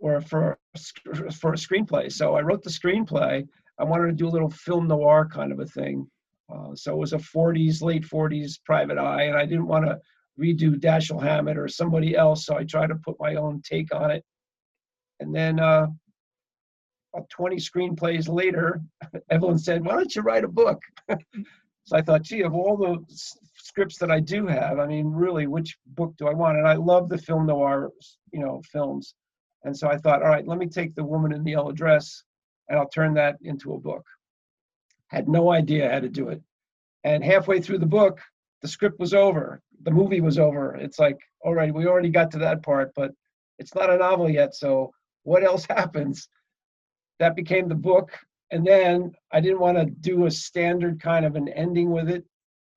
or 0.00 0.20
for, 0.20 0.58
for 0.76 1.52
a 1.52 1.56
screenplay. 1.56 2.12
So 2.12 2.34
I 2.34 2.42
wrote 2.42 2.62
the 2.62 2.70
screenplay. 2.70 3.46
I 3.78 3.84
wanted 3.84 4.06
to 4.06 4.12
do 4.12 4.28
a 4.28 4.30
little 4.30 4.50
film 4.50 4.88
noir 4.88 5.28
kind 5.32 5.52
of 5.52 5.60
a 5.60 5.66
thing. 5.66 6.08
Uh, 6.52 6.74
so 6.74 6.92
it 6.92 6.98
was 6.98 7.12
a 7.12 7.18
40s, 7.18 7.82
late 7.82 8.04
40s 8.04 8.58
private 8.64 8.98
eye. 8.98 9.24
And 9.24 9.36
I 9.36 9.44
didn't 9.44 9.66
want 9.66 9.86
to 9.86 9.98
redo 10.40 10.74
Dashiell 10.74 11.22
Hammett 11.22 11.58
or 11.58 11.68
somebody 11.68 12.16
else. 12.16 12.46
So 12.46 12.56
I 12.56 12.64
tried 12.64 12.88
to 12.88 12.96
put 12.96 13.16
my 13.18 13.34
own 13.34 13.62
take 13.62 13.94
on 13.94 14.10
it. 14.10 14.24
And 15.20 15.34
then 15.34 15.60
uh, 15.60 15.88
20 17.30 17.56
screenplays 17.56 18.28
later, 18.28 18.80
Evelyn 19.30 19.58
said, 19.58 19.84
Why 19.84 19.94
don't 19.94 20.14
you 20.14 20.22
write 20.22 20.44
a 20.44 20.48
book? 20.48 20.80
So 21.88 21.96
I 21.96 22.02
thought, 22.02 22.20
gee, 22.20 22.42
of 22.42 22.54
all 22.54 22.76
the 22.76 23.02
scripts 23.56 23.96
that 23.96 24.10
I 24.10 24.20
do 24.20 24.46
have, 24.46 24.78
I 24.78 24.84
mean, 24.84 25.06
really, 25.06 25.46
which 25.46 25.78
book 25.86 26.14
do 26.18 26.28
I 26.28 26.34
want? 26.34 26.58
And 26.58 26.68
I 26.68 26.74
love 26.74 27.08
the 27.08 27.16
film 27.16 27.46
noir, 27.46 27.90
you 28.30 28.40
know, 28.40 28.60
films. 28.70 29.14
And 29.64 29.74
so 29.74 29.88
I 29.88 29.96
thought, 29.96 30.22
all 30.22 30.28
right, 30.28 30.46
let 30.46 30.58
me 30.58 30.66
take 30.66 30.94
The 30.94 31.02
Woman 31.02 31.32
in 31.32 31.42
the 31.42 31.52
Yellow 31.52 31.72
Dress 31.72 32.24
and 32.68 32.78
I'll 32.78 32.90
turn 32.90 33.14
that 33.14 33.36
into 33.40 33.72
a 33.72 33.78
book. 33.78 34.04
Had 35.06 35.30
no 35.30 35.50
idea 35.50 35.90
how 35.90 36.00
to 36.00 36.10
do 36.10 36.28
it. 36.28 36.42
And 37.04 37.24
halfway 37.24 37.58
through 37.58 37.78
the 37.78 37.86
book, 37.86 38.20
the 38.60 38.68
script 38.68 39.00
was 39.00 39.14
over. 39.14 39.62
The 39.84 39.90
movie 39.90 40.20
was 40.20 40.38
over. 40.38 40.76
It's 40.76 40.98
like, 40.98 41.16
all 41.40 41.54
right, 41.54 41.72
we 41.72 41.86
already 41.86 42.10
got 42.10 42.30
to 42.32 42.38
that 42.40 42.62
part, 42.62 42.92
but 42.94 43.12
it's 43.58 43.74
not 43.74 43.88
a 43.88 43.96
novel 43.96 44.28
yet. 44.28 44.54
So 44.54 44.92
what 45.28 45.44
else 45.44 45.64
happens? 45.66 46.28
That 47.18 47.36
became 47.36 47.68
the 47.68 47.74
book 47.74 48.18
and 48.50 48.66
then 48.66 49.12
I 49.32 49.40
didn't 49.40 49.60
want 49.60 49.76
to 49.76 49.84
do 49.86 50.26
a 50.26 50.30
standard 50.30 51.00
kind 51.00 51.24
of 51.24 51.36
an 51.36 51.48
ending 51.48 51.90
with 51.90 52.08
it. 52.08 52.24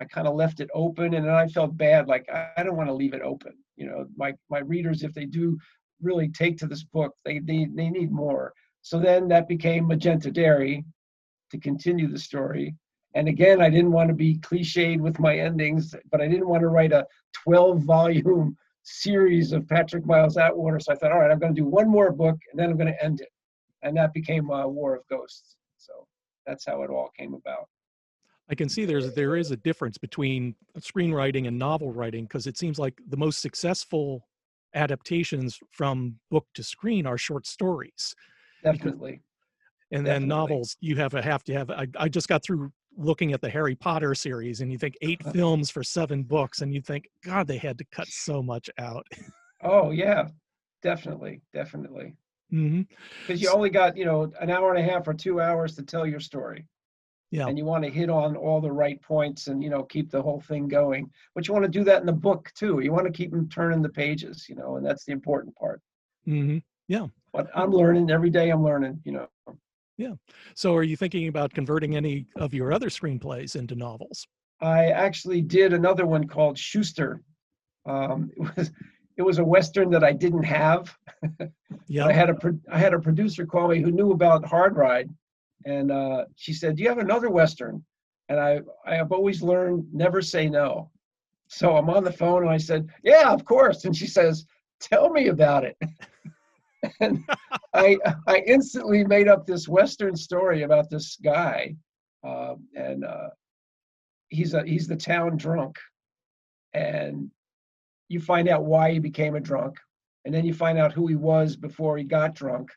I 0.02 0.06
kind 0.06 0.28
of 0.28 0.36
left 0.36 0.60
it 0.60 0.70
open, 0.74 1.14
and 1.14 1.26
then 1.26 1.34
I 1.34 1.48
felt 1.48 1.78
bad. 1.78 2.08
Like 2.08 2.28
I 2.58 2.64
don't 2.64 2.76
want 2.76 2.90
to 2.90 2.94
leave 2.94 3.14
it 3.14 3.22
open. 3.22 3.54
You 3.78 3.88
know, 3.88 4.08
my 4.18 4.34
my 4.50 4.60
readers, 4.60 5.04
if 5.04 5.14
they 5.14 5.26
do 5.26 5.58
really 6.02 6.30
take 6.30 6.58
to 6.58 6.68
this 6.68 6.84
book, 6.84 7.16
they 7.24 7.40
they 7.40 7.68
they 7.74 7.90
need 7.90 8.12
more. 8.12 8.54
So 8.82 9.00
then 9.00 9.28
that 9.28 9.48
became 9.48 9.88
Magenta 9.88 10.32
Dairy 10.32 10.84
to 11.52 11.60
continue 11.60 12.08
the 12.08 12.20
story. 12.20 12.76
And 13.14 13.28
again, 13.28 13.62
I 13.62 13.70
didn't 13.70 13.92
want 13.92 14.08
to 14.08 14.16
be 14.16 14.40
cliched 14.40 15.00
with 15.00 15.20
my 15.20 15.38
endings, 15.38 15.94
but 16.12 16.22
I 16.22 16.28
didn't 16.28 16.48
want 16.48 16.62
to 16.62 16.70
write 16.70 16.94
a 16.94 17.06
12 17.44 17.84
volume 17.84 18.58
series 18.84 19.52
of 19.52 19.68
Patrick 19.68 20.06
Miles 20.06 20.38
Atwater. 20.38 20.80
So 20.80 20.94
I 20.94 20.96
thought, 20.96 21.12
all 21.12 21.20
right, 21.20 21.32
I'm 21.32 21.40
going 21.40 21.54
to 21.54 21.62
do 21.62 21.68
one 21.68 21.90
more 21.90 22.12
book 22.12 22.38
and 22.52 22.60
then 22.60 22.70
I'm 22.70 22.78
going 22.78 22.94
to 22.94 23.04
end 23.04 23.22
it. 23.22 23.30
And 23.84 23.96
that 23.98 24.14
became 24.14 24.50
uh, 24.52 24.68
War 24.68 24.96
of 24.96 25.08
Ghosts. 25.10 25.56
So 25.78 26.08
that's 26.46 26.66
how 26.66 26.84
it 26.84 26.90
all 26.90 27.10
came 27.18 27.34
about. 27.34 27.68
I 28.50 28.56
can 28.56 28.68
see 28.68 28.86
there's 28.86 29.14
there 29.14 29.38
is 29.38 29.52
a 29.52 29.58
difference 29.58 29.98
between 29.98 30.56
screenwriting 30.78 31.48
and 31.48 31.58
novel 31.58 31.94
writing 31.94 32.26
because 32.26 32.48
it 32.48 32.58
seems 32.58 32.78
like 32.78 33.00
the 33.08 33.18
most 33.18 33.42
successful 33.42 34.28
adaptations 34.76 35.60
from 35.72 36.16
book 36.30 36.46
to 36.56 36.64
screen 36.64 37.06
are 37.06 37.18
short 37.18 37.48
stories. 37.48 38.14
Definitely. 38.64 39.22
Because, 39.90 40.00
and 40.00 40.06
then 40.06 40.28
novels, 40.28 40.76
you 40.82 40.98
have 40.98 41.14
a 41.14 41.22
have 41.22 41.44
to 41.46 41.54
have. 41.54 41.70
I, 41.70 41.88
I 41.98 42.10
just 42.10 42.28
got 42.28 42.44
through 42.44 42.72
looking 42.98 43.34
at 43.34 43.42
the 43.42 43.50
Harry 43.50 43.76
Potter 43.76 44.14
series, 44.16 44.62
and 44.62 44.72
you 44.72 44.78
think 44.78 44.96
eight 45.02 45.22
films 45.32 45.70
for 45.70 45.84
seven 45.84 46.24
books, 46.24 46.62
and 46.62 46.74
you 46.74 46.82
think, 46.82 47.10
God, 47.24 47.48
they 47.48 47.58
had 47.58 47.78
to 47.78 47.86
cut 47.92 48.08
so 48.08 48.42
much 48.42 48.70
out. 48.78 49.06
Oh 49.64 49.92
yeah, 49.92 50.28
definitely, 50.82 51.42
definitely. 51.54 52.16
Because 52.50 52.62
mm-hmm. 52.64 53.36
you 53.36 53.50
only 53.50 53.70
got 53.70 53.96
you 53.96 54.06
know 54.06 54.32
an 54.42 54.50
hour 54.50 54.74
and 54.74 54.86
a 54.86 54.92
half 54.92 55.08
or 55.08 55.14
two 55.14 55.40
hours 55.40 55.76
to 55.76 55.84
tell 55.84 56.06
your 56.06 56.20
story. 56.20 56.66
Yeah. 57.32 57.48
And 57.48 57.58
you 57.58 57.64
want 57.64 57.86
to 57.86 57.90
hit 57.90 58.10
on 58.10 58.36
all 58.36 58.60
the 58.60 58.72
right 58.72 59.02
points 59.02 59.48
and 59.48 59.64
you 59.64 59.70
know 59.70 59.84
keep 59.84 60.12
the 60.12 60.22
whole 60.22 60.42
thing 60.42 60.68
going. 60.68 61.10
But 61.34 61.48
you 61.48 61.54
want 61.54 61.64
to 61.64 61.72
do 61.72 61.84
that 61.86 62.02
in 62.02 62.06
the 62.06 62.14
book 62.14 62.52
too. 62.56 62.82
You 62.82 62.92
want 62.92 63.06
to 63.06 63.14
keep 63.14 63.32
them 63.32 63.48
turning 63.48 63.82
the 63.82 63.90
pages, 63.90 64.48
you 64.50 64.56
know, 64.56 64.76
and 64.76 64.86
that's 64.86 65.06
the 65.06 65.14
important 65.14 65.56
part. 65.56 65.82
Mm-hmm. 66.28 66.58
Yeah. 66.90 67.08
But 67.32 67.50
I'm 67.56 67.72
learning 67.72 68.12
every 68.12 68.30
day. 68.30 68.50
I'm 68.50 68.64
learning, 68.64 69.00
you 69.06 69.14
know. 69.14 69.28
Yeah. 70.02 70.14
So, 70.56 70.76
are 70.76 70.82
you 70.82 70.98
thinking 70.98 71.28
about 71.28 71.54
converting 71.54 71.96
any 71.96 72.26
of 72.36 72.56
your 72.56 72.74
other 72.74 72.90
screenplays 72.90 73.56
into 73.56 73.76
novels? 73.76 74.26
I 74.60 74.88
actually 74.88 75.42
did 75.42 75.74
another 75.74 76.08
one 76.08 76.28
called 76.28 76.58
Schuster. 76.58 77.22
Um, 77.86 78.32
it 78.36 78.58
was 78.58 78.72
it 79.18 79.22
was 79.22 79.38
a 79.38 79.44
western 79.44 79.92
that 79.92 80.04
I 80.04 80.12
didn't 80.14 80.42
have. 80.44 80.98
yeah. 81.86 82.06
I 82.08 82.14
had 82.14 82.32
a 82.32 82.36
I 82.72 82.80
had 82.80 82.96
a 82.96 83.00
producer 83.00 83.46
call 83.46 83.68
me 83.68 83.80
who 83.80 83.92
knew 83.92 84.12
about 84.12 84.44
Hard 84.44 84.76
Ride, 84.76 85.10
and 85.66 85.92
uh, 85.92 86.26
she 86.36 86.52
said, 86.52 86.78
"Do 86.78 86.84
you 86.84 86.90
have 86.90 86.98
another 86.98 87.30
western?" 87.30 87.86
And 88.28 88.40
I 88.40 88.62
I 88.84 88.96
have 88.96 89.12
always 89.12 89.44
learned 89.44 89.86
never 89.94 90.24
say 90.24 90.50
no. 90.50 90.90
So 91.48 91.78
I'm 91.78 91.92
on 91.92 92.04
the 92.04 92.12
phone 92.12 92.42
and 92.42 92.52
I 92.52 92.58
said, 92.58 92.90
"Yeah, 93.04 93.32
of 93.32 93.46
course." 93.46 93.86
And 93.86 93.96
she 93.96 94.08
says, 94.08 94.48
"Tell 94.80 95.12
me 95.12 95.28
about 95.28 95.64
it." 95.64 95.78
and 97.00 97.24
I 97.74 97.98
I 98.28 98.44
instantly 98.48 99.04
made 99.04 99.28
up 99.28 99.46
this 99.46 99.68
western 99.68 100.16
story 100.16 100.64
about 100.64 100.90
this 100.90 101.18
guy, 101.24 101.76
uh, 102.24 102.56
and 102.76 103.06
uh, 103.06 103.30
he's 104.30 104.54
a 104.54 104.64
he's 104.66 104.88
the 104.88 104.96
town 104.96 105.38
drunk, 105.38 105.78
and 106.74 107.30
you 108.10 108.20
find 108.20 108.50
out 108.50 108.66
why 108.66 108.92
he 108.92 109.00
became 109.00 109.36
a 109.36 109.40
drunk, 109.40 109.78
and 110.26 110.34
then 110.34 110.46
you 110.46 110.54
find 110.54 110.78
out 110.78 110.94
who 110.94 111.08
he 111.08 111.16
was 111.16 111.56
before 111.56 111.98
he 111.98 112.04
got 112.04 112.36
drunk, 112.36 112.70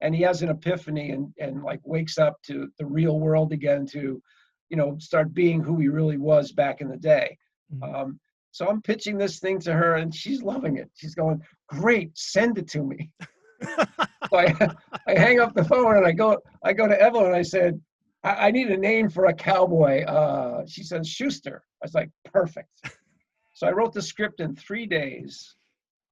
and 0.00 0.14
he 0.14 0.22
has 0.22 0.42
an 0.42 0.50
epiphany 0.50 1.10
and 1.10 1.32
and 1.38 1.62
like 1.62 1.80
wakes 1.84 2.18
up 2.18 2.40
to 2.42 2.68
the 2.78 2.86
real 2.86 3.18
world 3.20 3.52
again 3.52 3.86
to, 3.86 4.22
you 4.68 4.76
know, 4.76 4.96
start 4.98 5.34
being 5.34 5.62
who 5.62 5.78
he 5.78 5.88
really 5.88 6.18
was 6.18 6.52
back 6.52 6.80
in 6.80 6.88
the 6.88 6.96
day. 6.96 7.36
Mm-hmm. 7.72 7.94
Um, 7.94 8.20
so 8.52 8.66
I'm 8.66 8.80
pitching 8.80 9.18
this 9.18 9.38
thing 9.38 9.58
to 9.60 9.72
her, 9.74 9.96
and 9.96 10.14
she's 10.14 10.42
loving 10.42 10.78
it. 10.78 10.90
She's 10.94 11.14
going, 11.14 11.42
"Great, 11.68 12.16
send 12.16 12.58
it 12.58 12.68
to 12.68 12.82
me." 12.82 13.10
so 14.30 14.36
I, 14.36 14.74
I 15.06 15.18
hang 15.18 15.40
up 15.40 15.54
the 15.54 15.64
phone 15.64 15.96
and 15.96 16.06
I 16.06 16.12
go 16.12 16.38
I 16.62 16.72
go 16.72 16.86
to 16.86 17.00
Evelyn 17.00 17.26
and 17.26 17.36
I 17.36 17.42
said, 17.42 17.80
I, 18.22 18.48
I 18.48 18.50
need 18.50 18.68
a 18.68 18.76
name 18.76 19.08
for 19.08 19.26
a 19.26 19.34
cowboy. 19.34 20.04
Uh, 20.04 20.64
she 20.66 20.82
says 20.82 21.08
Schuster. 21.08 21.62
I 21.82 21.86
was 21.86 21.94
like, 21.94 22.10
perfect. 22.24 22.70
So 23.52 23.66
I 23.66 23.72
wrote 23.72 23.94
the 23.94 24.02
script 24.02 24.40
in 24.40 24.54
three 24.54 24.86
days. 24.86 25.56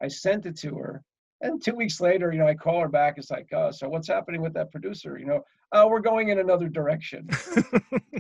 I 0.02 0.08
sent 0.08 0.46
it 0.46 0.56
to 0.58 0.76
her. 0.76 1.02
And 1.40 1.62
two 1.62 1.74
weeks 1.74 2.00
later, 2.00 2.32
you 2.32 2.38
know, 2.38 2.46
I 2.46 2.54
call 2.54 2.80
her 2.80 2.88
back. 2.88 3.14
It's 3.18 3.30
like, 3.30 3.52
uh, 3.52 3.70
so 3.70 3.88
what's 3.88 4.08
happening 4.08 4.40
with 4.40 4.54
that 4.54 4.70
producer? 4.70 5.18
You 5.18 5.26
know, 5.26 5.44
oh, 5.72 5.88
we're 5.88 6.00
going 6.00 6.30
in 6.30 6.38
another 6.38 6.68
direction. 6.68 7.28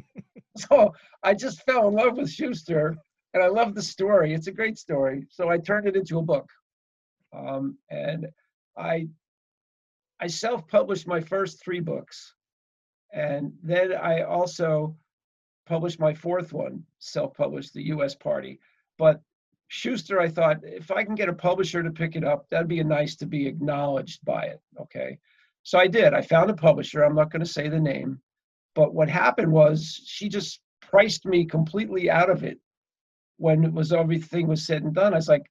so 0.56 0.92
I 1.22 1.34
just 1.34 1.62
fell 1.64 1.88
in 1.88 1.94
love 1.94 2.16
with 2.16 2.30
Schuster, 2.30 2.96
and 3.32 3.42
I 3.42 3.48
love 3.48 3.74
the 3.74 3.82
story. 3.82 4.34
It's 4.34 4.46
a 4.46 4.52
great 4.52 4.78
story. 4.78 5.26
So 5.30 5.48
I 5.48 5.58
turned 5.58 5.86
it 5.86 5.96
into 5.96 6.18
a 6.18 6.22
book, 6.22 6.48
um, 7.36 7.76
and 7.90 8.26
I 8.76 9.08
I 10.20 10.26
self-published 10.26 11.06
my 11.06 11.20
first 11.20 11.62
three 11.62 11.80
books, 11.80 12.34
and 13.12 13.52
then 13.62 13.92
I 13.92 14.22
also 14.22 14.96
published 15.66 15.98
my 15.98 16.14
fourth 16.14 16.52
one, 16.52 16.84
self-published, 16.98 17.72
the 17.72 17.84
U.S. 17.84 18.14
Party. 18.14 18.58
But 18.98 19.20
Schuster, 19.68 20.20
I 20.20 20.28
thought 20.28 20.58
if 20.62 20.90
I 20.90 21.04
can 21.04 21.14
get 21.14 21.28
a 21.28 21.32
publisher 21.32 21.82
to 21.82 21.90
pick 21.90 22.16
it 22.16 22.24
up, 22.24 22.46
that'd 22.50 22.68
be 22.68 22.82
nice 22.84 23.16
to 23.16 23.26
be 23.26 23.46
acknowledged 23.46 24.24
by 24.24 24.44
it. 24.44 24.60
Okay. 24.80 25.18
So 25.62 25.78
I 25.78 25.86
did. 25.86 26.12
I 26.12 26.20
found 26.20 26.50
a 26.50 26.54
publisher. 26.54 27.02
I'm 27.02 27.14
not 27.14 27.30
going 27.30 27.40
to 27.40 27.50
say 27.50 27.68
the 27.68 27.80
name. 27.80 28.20
But 28.74 28.94
what 28.94 29.08
happened 29.08 29.50
was 29.50 30.00
she 30.04 30.28
just 30.28 30.60
priced 30.82 31.24
me 31.24 31.44
completely 31.44 32.10
out 32.10 32.28
of 32.28 32.44
it 32.44 32.58
when 33.38 33.64
it 33.64 33.72
was 33.72 33.92
everything 33.92 34.46
was 34.46 34.66
said 34.66 34.82
and 34.82 34.94
done. 34.94 35.14
I 35.14 35.16
was 35.16 35.28
like, 35.28 35.46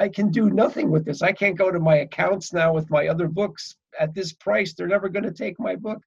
I 0.00 0.08
can 0.08 0.30
do 0.30 0.48
nothing 0.48 0.90
with 0.90 1.04
this. 1.04 1.20
I 1.20 1.32
can't 1.32 1.58
go 1.58 1.70
to 1.70 1.78
my 1.78 1.96
accounts 1.96 2.54
now 2.54 2.72
with 2.72 2.88
my 2.90 3.08
other 3.08 3.28
books 3.28 3.76
at 4.00 4.14
this 4.14 4.32
price. 4.32 4.72
They're 4.72 4.88
never 4.88 5.10
going 5.10 5.24
to 5.24 5.30
take 5.30 5.60
my 5.60 5.76
book. 5.76 6.00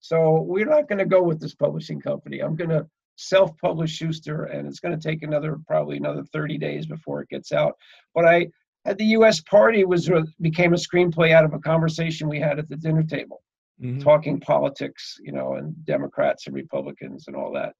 So 0.00 0.42
we're 0.42 0.66
not 0.66 0.88
going 0.88 0.98
to 0.98 1.06
go 1.06 1.22
with 1.22 1.40
this 1.40 1.54
publishing 1.54 2.02
company. 2.02 2.40
I'm 2.40 2.54
going 2.54 2.68
to 2.68 2.86
self-publish 3.16 3.90
Schuster, 3.90 4.44
and 4.44 4.68
it's 4.68 4.78
going 4.78 4.96
to 4.96 5.08
take 5.08 5.22
another 5.22 5.58
probably 5.66 5.96
another 5.96 6.22
30 6.22 6.58
days 6.58 6.84
before 6.84 7.22
it 7.22 7.30
gets 7.30 7.50
out. 7.50 7.76
But 8.14 8.26
I 8.26 8.48
at 8.84 8.98
the 8.98 9.06
U.S. 9.06 9.40
Party 9.40 9.84
was 9.84 10.10
became 10.42 10.74
a 10.74 10.76
screenplay 10.76 11.32
out 11.32 11.46
of 11.46 11.54
a 11.54 11.58
conversation 11.58 12.28
we 12.28 12.38
had 12.38 12.58
at 12.58 12.68
the 12.68 12.76
dinner 12.76 13.02
table, 13.02 13.42
mm-hmm. 13.82 14.00
talking 14.00 14.38
politics, 14.38 15.16
you 15.20 15.32
know, 15.32 15.54
and 15.54 15.74
Democrats 15.86 16.46
and 16.46 16.54
Republicans 16.54 17.24
and 17.26 17.34
all 17.34 17.52
that. 17.54 17.72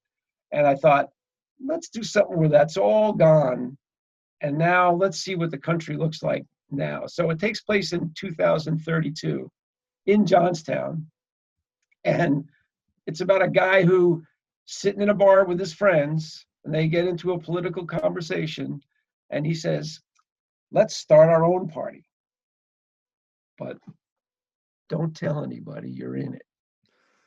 And 0.52 0.66
I 0.66 0.74
thought, 0.74 1.10
let's 1.64 1.90
do 1.90 2.02
something 2.02 2.38
where 2.38 2.48
that's 2.48 2.78
all 2.78 3.12
gone, 3.12 3.76
and 4.40 4.56
now 4.56 4.92
let's 4.92 5.18
see 5.18 5.34
what 5.34 5.50
the 5.50 5.58
country 5.58 5.96
looks 5.96 6.22
like 6.22 6.44
now. 6.70 7.06
So 7.06 7.30
it 7.30 7.38
takes 7.38 7.60
place 7.60 7.92
in 7.92 8.12
2032 8.16 9.50
in 10.06 10.26
Johnstown, 10.26 11.06
and 12.04 12.44
it's 13.06 13.20
about 13.20 13.42
a 13.42 13.48
guy 13.48 13.82
who 13.82 14.22
sitting 14.66 15.00
in 15.00 15.08
a 15.08 15.14
bar 15.14 15.44
with 15.44 15.58
his 15.58 15.72
friends 15.72 16.44
and 16.64 16.74
they 16.74 16.88
get 16.88 17.06
into 17.06 17.32
a 17.32 17.38
political 17.38 17.86
conversation 17.86 18.80
and 19.30 19.46
he 19.46 19.54
says 19.54 20.00
let's 20.72 20.96
start 20.96 21.30
our 21.30 21.44
own 21.44 21.68
party. 21.68 22.04
But 23.58 23.78
don't 24.88 25.16
tell 25.16 25.42
anybody 25.42 25.90
you're 25.90 26.16
in 26.16 26.34
it. 26.34 26.42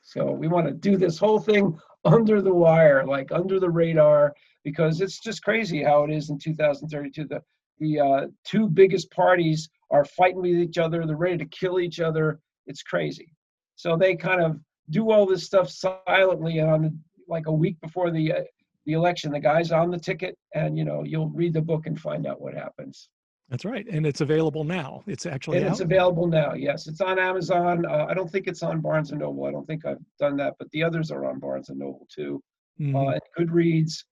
So 0.03 0.31
we 0.31 0.47
want 0.47 0.67
to 0.67 0.73
do 0.73 0.97
this 0.97 1.17
whole 1.17 1.39
thing 1.39 1.77
under 2.05 2.41
the 2.41 2.53
wire 2.53 3.05
like 3.05 3.31
under 3.31 3.59
the 3.59 3.69
radar 3.69 4.33
because 4.63 5.01
it's 5.01 5.19
just 5.19 5.43
crazy 5.43 5.83
how 5.83 6.03
it 6.03 6.11
is 6.11 6.29
in 6.29 6.37
2032 6.37 7.25
the 7.25 7.41
the 7.79 7.99
uh, 7.99 8.27
two 8.45 8.67
biggest 8.67 9.09
parties 9.11 9.69
are 9.89 10.05
fighting 10.05 10.41
with 10.41 10.51
each 10.51 10.77
other 10.77 11.05
they're 11.05 11.15
ready 11.15 11.37
to 11.37 11.45
kill 11.45 11.79
each 11.79 11.99
other 11.99 12.39
it's 12.67 12.83
crazy 12.83 13.33
so 13.75 13.95
they 13.95 14.15
kind 14.15 14.41
of 14.41 14.59
do 14.89 15.11
all 15.11 15.25
this 15.25 15.45
stuff 15.45 15.69
silently 15.69 16.59
and 16.59 16.69
on 16.69 16.81
the 16.81 16.93
like 17.27 17.47
a 17.47 17.51
week 17.51 17.79
before 17.81 18.11
the 18.11 18.33
uh, 18.33 18.41
the 18.85 18.93
election. 18.93 19.31
The 19.31 19.39
guy's 19.39 19.71
on 19.71 19.89
the 19.89 19.97
ticket, 19.97 20.37
and 20.53 20.77
you 20.77 20.83
know 20.83 21.03
you'll 21.03 21.29
read 21.29 21.53
the 21.53 21.61
book 21.61 21.87
and 21.87 21.99
find 21.99 22.27
out 22.27 22.41
what 22.41 22.53
happens. 22.53 23.09
That's 23.51 23.65
right, 23.65 23.85
and 23.91 24.05
it's 24.05 24.21
available 24.21 24.63
now. 24.63 25.03
It's 25.07 25.25
actually 25.25 25.57
and 25.57 25.67
it's 25.67 25.81
available 25.81 26.25
now. 26.25 26.53
Yes, 26.53 26.87
it's 26.87 27.01
on 27.01 27.19
Amazon. 27.19 27.85
Uh, 27.85 28.05
I 28.09 28.13
don't 28.13 28.31
think 28.31 28.47
it's 28.47 28.63
on 28.63 28.79
Barnes 28.79 29.11
and 29.11 29.19
Noble. 29.19 29.43
I 29.43 29.51
don't 29.51 29.67
think 29.67 29.85
I've 29.85 29.99
done 30.19 30.37
that, 30.37 30.55
but 30.57 30.71
the 30.71 30.81
others 30.81 31.11
are 31.11 31.25
on 31.25 31.37
Barnes 31.37 31.67
and 31.67 31.77
Noble 31.77 32.07
too, 32.09 32.41
mm-hmm. 32.79 32.95
uh, 32.95 33.11
and 33.11 33.21
Goodreads. 33.37 34.05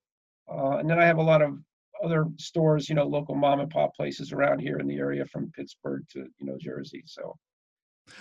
Uh, 0.51 0.79
and 0.79 0.89
then 0.89 0.99
I 0.99 1.05
have 1.05 1.19
a 1.19 1.23
lot 1.23 1.41
of 1.41 1.57
other 2.03 2.25
stores, 2.37 2.89
you 2.89 2.95
know, 2.95 3.05
local 3.05 3.33
mom 3.33 3.61
and 3.61 3.69
pop 3.69 3.95
places 3.95 4.33
around 4.33 4.59
here 4.59 4.77
in 4.77 4.87
the 4.87 4.97
area, 4.97 5.25
from 5.25 5.51
Pittsburgh 5.55 6.03
to 6.11 6.25
you 6.37 6.45
know 6.45 6.57
Jersey. 6.59 7.03
So 7.05 7.33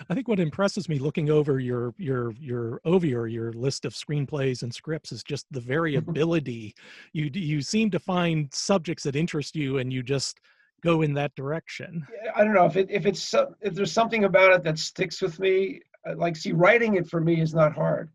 I 0.09 0.15
think 0.15 0.29
what 0.29 0.39
impresses 0.39 0.89
me 0.89 1.01
looking 1.01 1.31
over 1.31 1.59
your 1.59 1.95
your 1.99 2.33
your 2.39 2.81
over 2.85 3.27
your 3.27 3.53
list 3.55 3.85
of 3.85 3.93
screenplays 3.93 4.63
and 4.63 4.73
scripts 4.73 5.11
is 5.11 5.25
just 5.25 5.47
the 5.51 5.61
variability. 5.75 6.77
you 7.13 7.29
you 7.35 7.61
seem 7.61 7.91
to 7.91 7.99
find 7.99 8.55
subjects 8.55 9.03
that 9.03 9.17
interest 9.17 9.57
you, 9.57 9.79
and 9.79 9.93
you 9.93 10.05
just 10.05 10.39
go 10.83 11.03
in 11.03 11.15
that 11.15 11.35
direction. 11.35 12.07
I 12.35 12.45
don't 12.45 12.55
know 12.55 12.67
if 12.67 12.77
it 12.77 12.89
if 12.91 13.07
it's 13.07 13.35
if 13.61 13.75
there's 13.75 13.93
something 13.93 14.25
about 14.25 14.53
it 14.53 14.63
that 14.65 14.79
sticks 14.79 15.21
with 15.23 15.39
me. 15.39 15.81
Uh, 16.07 16.15
like, 16.17 16.37
see, 16.37 16.53
writing 16.53 16.95
it 16.95 17.09
for 17.09 17.21
me 17.21 17.41
is 17.41 17.55
not 17.55 17.75
hard. 17.75 18.11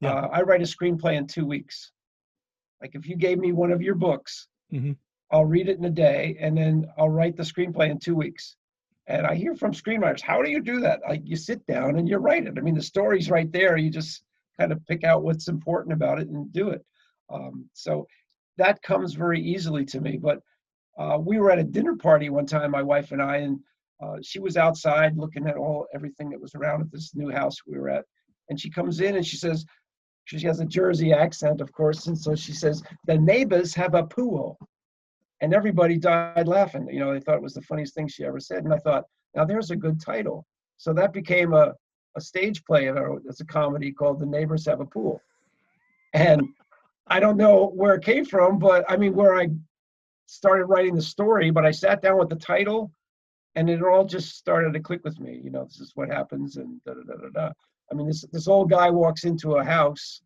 Yeah. 0.00 0.14
Uh, 0.14 0.28
I 0.32 0.42
write 0.42 0.60
a 0.60 0.64
screenplay 0.64 1.16
in 1.16 1.26
two 1.26 1.46
weeks. 1.46 1.92
Like, 2.80 2.94
if 2.94 3.08
you 3.08 3.16
gave 3.16 3.38
me 3.38 3.52
one 3.52 3.72
of 3.72 3.82
your 3.82 3.94
books, 3.94 4.48
mm-hmm. 4.72 4.92
I'll 5.30 5.44
read 5.44 5.68
it 5.68 5.78
in 5.78 5.84
a 5.84 5.90
day, 5.90 6.36
and 6.40 6.56
then 6.56 6.86
I'll 6.96 7.08
write 7.08 7.36
the 7.36 7.42
screenplay 7.42 7.90
in 7.90 7.98
two 7.98 8.14
weeks. 8.14 8.56
And 9.08 9.26
I 9.26 9.34
hear 9.34 9.54
from 9.54 9.72
screenwriters, 9.72 10.20
how 10.20 10.42
do 10.42 10.50
you 10.50 10.60
do 10.60 10.80
that? 10.80 11.00
Like 11.08 11.22
you 11.24 11.34
sit 11.36 11.66
down 11.66 11.98
and 11.98 12.06
you 12.06 12.18
write 12.18 12.46
it. 12.46 12.58
I 12.58 12.60
mean, 12.60 12.74
the 12.74 12.82
story's 12.82 13.30
right 13.30 13.50
there. 13.50 13.78
You 13.78 13.90
just 13.90 14.22
kind 14.60 14.70
of 14.70 14.84
pick 14.86 15.02
out 15.02 15.22
what's 15.22 15.48
important 15.48 15.94
about 15.94 16.20
it 16.20 16.28
and 16.28 16.52
do 16.52 16.68
it. 16.70 16.84
Um, 17.30 17.70
so 17.72 18.06
that 18.58 18.82
comes 18.82 19.14
very 19.14 19.40
easily 19.40 19.86
to 19.86 20.00
me. 20.00 20.18
But 20.18 20.40
uh, 20.98 21.18
we 21.18 21.38
were 21.38 21.50
at 21.50 21.58
a 21.58 21.64
dinner 21.64 21.96
party 21.96 22.28
one 22.28 22.46
time, 22.46 22.70
my 22.70 22.82
wife 22.82 23.12
and 23.12 23.22
I, 23.22 23.36
and 23.38 23.60
uh, 24.02 24.16
she 24.22 24.38
was 24.38 24.56
outside 24.56 25.16
looking 25.16 25.46
at 25.46 25.56
all 25.56 25.86
everything 25.94 26.30
that 26.30 26.40
was 26.40 26.54
around 26.54 26.82
at 26.82 26.90
this 26.90 27.14
new 27.14 27.30
house 27.30 27.56
we 27.66 27.78
were 27.78 27.88
at. 27.88 28.04
And 28.48 28.60
she 28.60 28.70
comes 28.70 29.00
in 29.00 29.16
and 29.16 29.26
she 29.26 29.36
says, 29.36 29.64
she 30.24 30.40
has 30.46 30.60
a 30.60 30.66
Jersey 30.66 31.12
accent, 31.12 31.60
of 31.60 31.72
course, 31.72 32.06
and 32.06 32.18
so 32.18 32.34
she 32.34 32.52
says, 32.52 32.82
the 33.06 33.16
neighbors 33.16 33.74
have 33.74 33.94
a 33.94 34.04
pool 34.04 34.58
and 35.40 35.54
everybody 35.54 35.96
died 35.96 36.48
laughing. 36.48 36.88
You 36.90 37.00
know, 37.00 37.12
they 37.12 37.20
thought 37.20 37.36
it 37.36 37.42
was 37.42 37.54
the 37.54 37.62
funniest 37.62 37.94
thing 37.94 38.08
she 38.08 38.24
ever 38.24 38.40
said. 38.40 38.64
And 38.64 38.74
I 38.74 38.78
thought, 38.78 39.04
now 39.34 39.44
there's 39.44 39.70
a 39.70 39.76
good 39.76 40.00
title. 40.00 40.46
So 40.76 40.92
that 40.94 41.12
became 41.12 41.54
a, 41.54 41.74
a 42.16 42.20
stage 42.20 42.64
play. 42.64 42.90
It's 43.26 43.40
a 43.40 43.44
comedy 43.46 43.92
called 43.92 44.20
The 44.20 44.26
Neighbors 44.26 44.66
Have 44.66 44.80
a 44.80 44.86
Pool. 44.86 45.20
And 46.12 46.42
I 47.06 47.20
don't 47.20 47.36
know 47.36 47.68
where 47.74 47.94
it 47.94 48.04
came 48.04 48.24
from, 48.24 48.58
but 48.58 48.84
I 48.88 48.96
mean, 48.96 49.14
where 49.14 49.36
I 49.38 49.48
started 50.28 50.66
writing 50.66 50.94
the 50.94 51.02
story, 51.02 51.50
but 51.50 51.64
I 51.64 51.70
sat 51.70 52.02
down 52.02 52.18
with 52.18 52.28
the 52.28 52.36
title 52.36 52.92
and 53.54 53.68
it 53.70 53.82
all 53.82 54.04
just 54.04 54.36
started 54.36 54.74
to 54.74 54.80
click 54.80 55.00
with 55.02 55.18
me. 55.18 55.40
You 55.42 55.50
know, 55.50 55.64
this 55.64 55.80
is 55.80 55.92
what 55.94 56.10
happens 56.10 56.56
and 56.56 56.82
da 56.84 56.92
da 56.92 57.00
da 57.00 57.14
da 57.14 57.28
da. 57.34 57.52
I 57.90 57.94
mean, 57.94 58.06
this, 58.06 58.24
this 58.30 58.46
old 58.46 58.68
guy 58.68 58.90
walks 58.90 59.24
into 59.24 59.54
a 59.54 59.64
house 59.64 60.20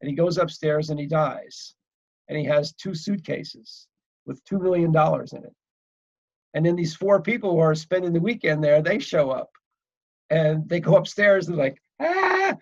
and 0.00 0.10
he 0.10 0.14
goes 0.14 0.36
upstairs 0.36 0.90
and 0.90 1.00
he 1.00 1.06
dies. 1.06 1.74
And 2.28 2.38
he 2.38 2.44
has 2.44 2.72
two 2.74 2.94
suitcases 2.94 3.88
with 4.26 4.44
$2 4.44 4.60
million 4.60 4.90
in 4.90 5.44
it. 5.44 5.54
And 6.52 6.66
then 6.66 6.76
these 6.76 6.94
four 6.94 7.22
people 7.22 7.52
who 7.52 7.58
are 7.60 7.74
spending 7.74 8.12
the 8.12 8.20
weekend 8.20 8.62
there, 8.62 8.82
they 8.82 8.98
show 8.98 9.30
up 9.30 9.50
and 10.28 10.68
they 10.68 10.80
go 10.80 10.96
upstairs 10.96 11.48
and 11.48 11.56
like, 11.56 11.80
ah. 12.00 12.54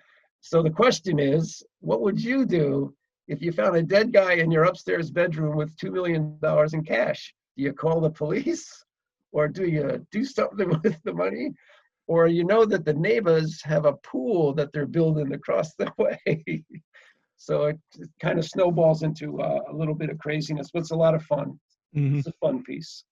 So 0.42 0.62
the 0.62 0.70
question 0.70 1.18
is, 1.18 1.62
what 1.80 2.02
would 2.02 2.22
you 2.22 2.44
do 2.46 2.94
if 3.28 3.42
you 3.42 3.52
found 3.52 3.76
a 3.76 3.82
dead 3.82 4.12
guy 4.12 4.34
in 4.34 4.50
your 4.50 4.64
upstairs 4.64 5.10
bedroom 5.10 5.56
with 5.56 5.76
$2 5.76 5.92
million 5.92 6.38
in 6.72 6.84
cash? 6.84 7.34
Do 7.56 7.62
you 7.62 7.72
call 7.72 8.00
the 8.00 8.10
police 8.10 8.84
or 9.32 9.48
do 9.48 9.66
you 9.66 10.04
do 10.10 10.24
something 10.24 10.68
with 10.84 11.02
the 11.04 11.12
money? 11.12 11.50
Or 12.06 12.26
you 12.26 12.44
know 12.44 12.66
that 12.66 12.84
the 12.84 12.92
neighbors 12.92 13.62
have 13.62 13.86
a 13.86 13.94
pool 13.94 14.52
that 14.54 14.72
they're 14.72 14.86
building 14.86 15.32
across 15.32 15.74
the 15.74 15.90
way. 15.98 16.64
So 17.36 17.64
it, 17.64 17.78
it 17.98 18.08
kind 18.20 18.38
of 18.38 18.44
snowballs 18.44 19.02
into 19.02 19.40
uh, 19.40 19.60
a 19.70 19.74
little 19.74 19.94
bit 19.94 20.10
of 20.10 20.18
craziness, 20.18 20.70
but 20.72 20.80
it's 20.80 20.92
a 20.92 20.96
lot 20.96 21.14
of 21.14 21.22
fun. 21.22 21.58
Mm-hmm. 21.96 22.18
It's 22.18 22.28
a 22.28 22.32
fun 22.32 22.62
piece. 22.62 23.04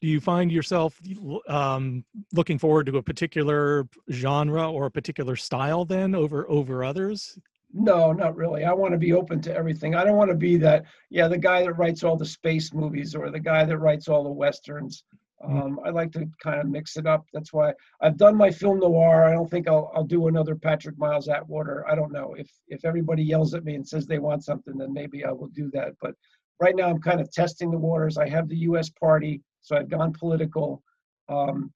Do 0.00 0.08
you 0.08 0.20
find 0.20 0.50
yourself 0.50 1.00
um, 1.48 2.04
looking 2.32 2.58
forward 2.58 2.86
to 2.86 2.98
a 2.98 3.02
particular 3.02 3.86
genre 4.10 4.70
or 4.70 4.86
a 4.86 4.90
particular 4.90 5.36
style 5.36 5.84
then 5.84 6.14
over 6.14 6.48
over 6.50 6.84
others? 6.84 7.38
No, 7.78 8.10
not 8.10 8.36
really. 8.36 8.64
I 8.64 8.72
want 8.72 8.92
to 8.92 8.98
be 8.98 9.12
open 9.12 9.42
to 9.42 9.54
everything. 9.54 9.94
I 9.94 10.02
don't 10.02 10.16
want 10.16 10.30
to 10.30 10.36
be 10.36 10.56
that, 10.56 10.86
yeah, 11.10 11.28
the 11.28 11.36
guy 11.36 11.62
that 11.62 11.74
writes 11.74 12.02
all 12.02 12.16
the 12.16 12.24
space 12.24 12.72
movies 12.72 13.14
or 13.14 13.30
the 13.30 13.38
guy 13.38 13.66
that 13.66 13.76
writes 13.76 14.08
all 14.08 14.24
the 14.24 14.30
westerns. 14.30 15.04
Mm-hmm. 15.44 15.60
Um, 15.60 15.80
I 15.84 15.90
like 15.90 16.10
to 16.12 16.26
kind 16.42 16.58
of 16.58 16.68
mix 16.68 16.96
it 16.96 17.06
up. 17.06 17.26
That's 17.34 17.52
why 17.52 17.74
I've 18.00 18.16
done 18.16 18.34
my 18.34 18.50
film 18.50 18.80
noir. 18.80 19.24
I 19.24 19.32
don't 19.32 19.50
think 19.50 19.68
I'll 19.68 19.92
I'll 19.94 20.04
do 20.04 20.28
another 20.28 20.56
Patrick 20.56 20.96
Miles 20.96 21.28
Atwater. 21.28 21.86
I 21.86 21.94
don't 21.94 22.12
know 22.12 22.34
if 22.38 22.50
if 22.68 22.86
everybody 22.86 23.22
yells 23.22 23.52
at 23.52 23.62
me 23.62 23.74
and 23.74 23.86
says 23.86 24.06
they 24.06 24.18
want 24.18 24.44
something, 24.44 24.78
then 24.78 24.94
maybe 24.94 25.26
I 25.26 25.32
will 25.32 25.48
do 25.48 25.70
that. 25.74 25.92
But 26.00 26.14
right 26.58 26.74
now 26.74 26.88
I'm 26.88 27.02
kind 27.02 27.20
of 27.20 27.30
testing 27.30 27.70
the 27.70 27.76
waters. 27.76 28.16
I 28.16 28.26
have 28.30 28.48
the 28.48 28.56
U.S. 28.70 28.88
Party, 28.88 29.42
so 29.60 29.76
I've 29.76 29.90
gone 29.90 30.14
political, 30.14 30.82
um, 31.28 31.70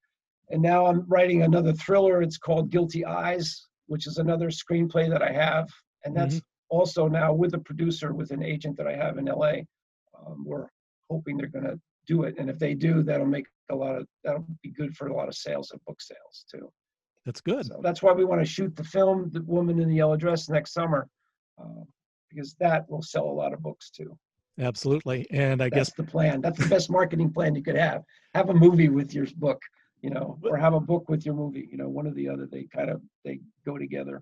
and 0.49 0.63
now 0.63 0.87
I'm 0.87 1.05
writing 1.07 1.43
another 1.43 1.73
thriller. 1.73 2.23
It's 2.23 2.39
called 2.39 2.71
Guilty 2.71 3.05
Eyes, 3.05 3.67
which 3.85 4.07
is 4.07 4.17
another 4.17 4.49
screenplay 4.49 5.07
that 5.07 5.21
I 5.21 5.31
have, 5.31 5.69
and 6.03 6.15
that's 6.15 6.35
mm-hmm. 6.35 6.77
also 6.77 7.07
now 7.07 7.33
with 7.33 7.53
a 7.53 7.59
producer 7.59 8.13
with 8.13 8.31
an 8.31 8.43
agent 8.43 8.77
that 8.77 8.87
I 8.87 8.95
have 8.95 9.17
in 9.17 9.27
L.A. 9.27 9.65
Um, 10.17 10.43
we're 10.45 10.67
hoping 11.09 11.37
they're 11.37 11.47
going 11.47 11.65
to 11.65 11.79
do 12.07 12.23
it. 12.23 12.35
And 12.37 12.49
if 12.49 12.59
they 12.59 12.73
do, 12.73 13.03
that'll 13.03 13.25
make 13.25 13.47
a 13.69 13.75
lot 13.75 13.95
of 13.95 14.07
that'll 14.23 14.45
be 14.63 14.71
good 14.71 14.95
for 14.95 15.07
a 15.07 15.15
lot 15.15 15.27
of 15.27 15.35
sales 15.35 15.71
of 15.71 15.83
book 15.85 16.01
sales 16.01 16.45
too. 16.51 16.71
That's 17.25 17.41
good. 17.41 17.65
So 17.65 17.79
that's 17.83 18.01
why 18.01 18.13
we 18.13 18.25
want 18.25 18.41
to 18.41 18.45
shoot 18.45 18.75
the 18.75 18.83
film, 18.83 19.29
The 19.31 19.43
Woman 19.43 19.79
in 19.79 19.89
the 19.89 19.95
Yellow 19.95 20.17
Dress, 20.17 20.49
next 20.49 20.73
summer, 20.73 21.07
uh, 21.61 21.83
because 22.29 22.55
that 22.59 22.89
will 22.89 23.03
sell 23.03 23.25
a 23.25 23.31
lot 23.31 23.53
of 23.53 23.61
books 23.61 23.91
too. 23.91 24.17
Absolutely. 24.59 25.27
And 25.31 25.61
I 25.61 25.69
That's 25.69 25.89
guess 25.89 25.95
the 25.95 26.03
plan. 26.03 26.41
That's 26.41 26.59
the 26.59 26.67
best 26.67 26.89
marketing 26.89 27.31
plan 27.31 27.55
you 27.55 27.63
could 27.63 27.77
have. 27.77 28.03
Have 28.33 28.49
a 28.49 28.53
movie 28.53 28.89
with 28.89 29.13
your 29.13 29.27
book, 29.37 29.61
you 30.01 30.09
know, 30.09 30.37
or 30.43 30.57
have 30.57 30.73
a 30.73 30.79
book 30.79 31.09
with 31.09 31.25
your 31.25 31.35
movie. 31.35 31.69
You 31.71 31.77
know, 31.77 31.89
one 31.89 32.07
or 32.07 32.13
the 32.13 32.27
other. 32.27 32.47
They 32.51 32.67
kind 32.75 32.89
of 32.89 33.01
they 33.23 33.39
go 33.65 33.77
together. 33.77 34.21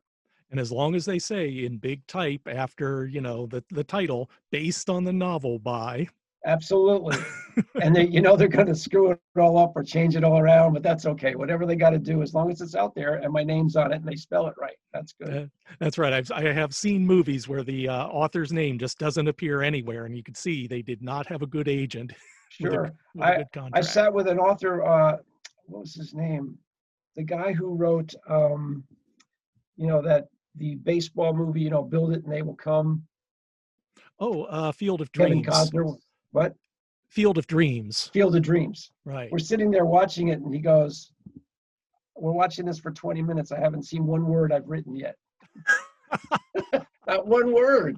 And 0.52 0.60
as 0.60 0.72
long 0.72 0.96
as 0.96 1.06
they 1.06 1.20
say 1.20 1.48
in 1.66 1.78
big 1.78 2.06
type 2.08 2.42
after, 2.48 3.08
you 3.08 3.22
know, 3.22 3.46
the 3.48 3.64
the 3.70 3.84
title 3.84 4.30
based 4.52 4.90
on 4.90 5.04
the 5.04 5.14
novel 5.14 5.60
by 5.60 6.08
Absolutely. 6.46 7.18
and 7.82 7.94
they, 7.94 8.08
you 8.08 8.22
know, 8.22 8.38
they're 8.38 8.48
going 8.48 8.66
to 8.68 8.76
screw 8.76 9.12
it 9.12 9.20
all 9.38 9.58
up 9.58 9.74
or 9.76 9.84
change 9.84 10.16
it 10.16 10.24
all 10.24 10.40
around, 10.40 10.72
but 10.74 10.82
that's 10.82 11.06
okay. 11.06 11.36
Whatever 11.36 11.66
they 11.66 11.76
got 11.76 11.90
to 11.90 12.00
do, 12.00 12.22
as 12.22 12.34
long 12.34 12.50
as 12.50 12.62
it's 12.62 12.76
out 12.76 12.96
there 12.96 13.16
and 13.16 13.34
my 13.34 13.44
name's 13.44 13.76
on 13.76 13.92
it 13.92 13.98
and 13.98 14.06
they 14.06 14.16
spell 14.16 14.48
it 14.48 14.54
right, 14.58 14.78
that's 14.94 15.12
good. 15.14 15.30
Uh, 15.36 15.46
That's 15.80 15.98
right. 15.98 16.14
I've 16.14 16.32
I 16.32 16.52
have 16.54 16.74
seen 16.74 17.06
movies 17.06 17.48
where 17.48 17.64
the 17.64 17.90
uh, 17.90 18.08
author's 18.08 18.54
name 18.54 18.80
just 18.80 18.98
doesn't 18.98 19.28
appear 19.28 19.62
anywhere, 19.62 20.06
and 20.06 20.16
you 20.16 20.24
can 20.24 20.34
see 20.34 20.66
they 20.66 20.82
did 20.82 21.02
not 21.02 21.28
have 21.28 21.42
a 21.42 21.48
good 21.48 21.68
agent 21.68 22.12
with, 22.62 22.72
Sure. 22.72 22.84
with 22.84 22.94
a 23.28 23.36
good 23.36 23.48
I 23.52 23.60
contract. 23.60 23.86
sat 23.88 24.14
with 24.14 24.28
an 24.28 24.40
author. 24.40 24.84
Uh, 24.84 25.18
what 25.66 25.82
was 25.82 25.94
his 25.94 26.14
name? 26.14 26.58
The 27.18 27.24
guy 27.24 27.52
who 27.52 27.76
wrote, 27.76 28.14
um, 28.30 28.84
you 29.76 29.88
know, 29.88 30.02
that 30.02 30.30
the 30.60 30.76
baseball 30.76 31.34
movie. 31.34 31.62
You 31.62 31.70
know, 31.72 31.84
build 31.84 32.14
it 32.14 32.24
and 32.24 32.32
they 32.32 32.42
will 32.42 32.56
come. 32.56 33.04
oh, 34.20 34.44
uh, 34.44 34.72
Field 34.72 35.02
of 35.02 35.12
Dreams. 35.12 35.48
Kevin. 35.48 35.70
Costner. 35.72 35.98
What? 36.32 36.54
Field 37.10 37.38
of 37.40 37.48
Dreams. 37.48 38.10
Field 38.14 38.36
of 38.36 38.44
Dreams. 38.44 38.92
Right. 39.06 39.32
We're 39.32 39.40
sitting 39.40 39.72
there 39.72 39.86
watching 39.86 40.28
it, 40.28 40.40
and 40.40 40.54
he 40.54 40.60
goes, 40.60 41.12
"We're 42.16 42.32
watching 42.32 42.66
this 42.66 42.78
for 42.80 42.92
20 42.92 43.22
minutes. 43.24 43.52
I 43.52 43.60
haven't 43.60 43.84
seen 43.84 44.06
one 44.06 44.28
word 44.28 44.54
I've 44.54 44.68
written 44.68 44.96
yet. 44.96 45.16
Not 47.08 47.26
one 47.26 47.52
word." 47.54 47.98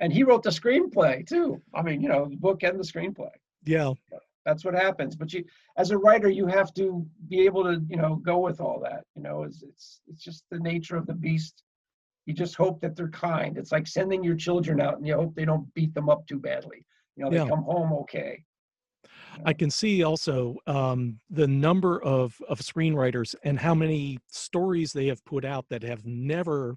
And 0.00 0.12
he 0.12 0.22
wrote 0.22 0.42
the 0.42 0.50
screenplay 0.50 1.26
too. 1.26 1.60
I 1.74 1.82
mean, 1.82 2.00
you 2.02 2.08
know, 2.08 2.26
the 2.26 2.36
book 2.36 2.62
and 2.62 2.78
the 2.78 2.84
screenplay. 2.84 3.30
Yeah. 3.64 3.92
That's 4.46 4.64
what 4.64 4.74
happens. 4.74 5.16
But 5.16 5.34
you 5.34 5.44
as 5.76 5.90
a 5.90 5.98
writer 5.98 6.30
you 6.30 6.46
have 6.46 6.72
to 6.74 7.06
be 7.28 7.40
able 7.44 7.64
to 7.64 7.82
you 7.88 7.96
know 7.96 8.16
go 8.16 8.38
with 8.38 8.60
all 8.60 8.80
that 8.84 9.04
you 9.14 9.22
know 9.22 9.42
it's 9.42 9.62
it's, 9.62 10.00
it's 10.08 10.22
just 10.22 10.44
the 10.50 10.60
nature 10.60 10.96
of 10.96 11.06
the 11.06 11.14
beast. 11.14 11.64
You 12.24 12.34
just 12.34 12.56
hope 12.56 12.80
that 12.80 12.96
they're 12.96 13.08
kind. 13.08 13.56
It's 13.58 13.70
like 13.72 13.86
sending 13.86 14.24
your 14.24 14.34
children 14.36 14.80
out 14.80 14.96
and 14.96 15.06
you 15.06 15.14
hope 15.14 15.34
they 15.34 15.44
don't 15.44 15.72
beat 15.74 15.92
them 15.94 16.08
up 16.08 16.26
too 16.26 16.38
badly. 16.38 16.84
You 17.16 17.24
know 17.24 17.30
they 17.30 17.36
Yeah. 17.36 17.48
come 17.48 17.64
home 17.64 17.92
okay. 18.04 18.42
I 19.44 19.52
can 19.52 19.70
see 19.70 20.02
also 20.02 20.56
um, 20.66 21.18
the 21.28 21.46
number 21.46 22.02
of 22.02 22.40
of 22.48 22.60
screenwriters 22.60 23.34
and 23.42 23.58
how 23.58 23.74
many 23.74 24.18
stories 24.28 24.92
they 24.92 25.06
have 25.08 25.24
put 25.24 25.44
out 25.44 25.66
that 25.68 25.82
have 25.82 26.06
never 26.06 26.76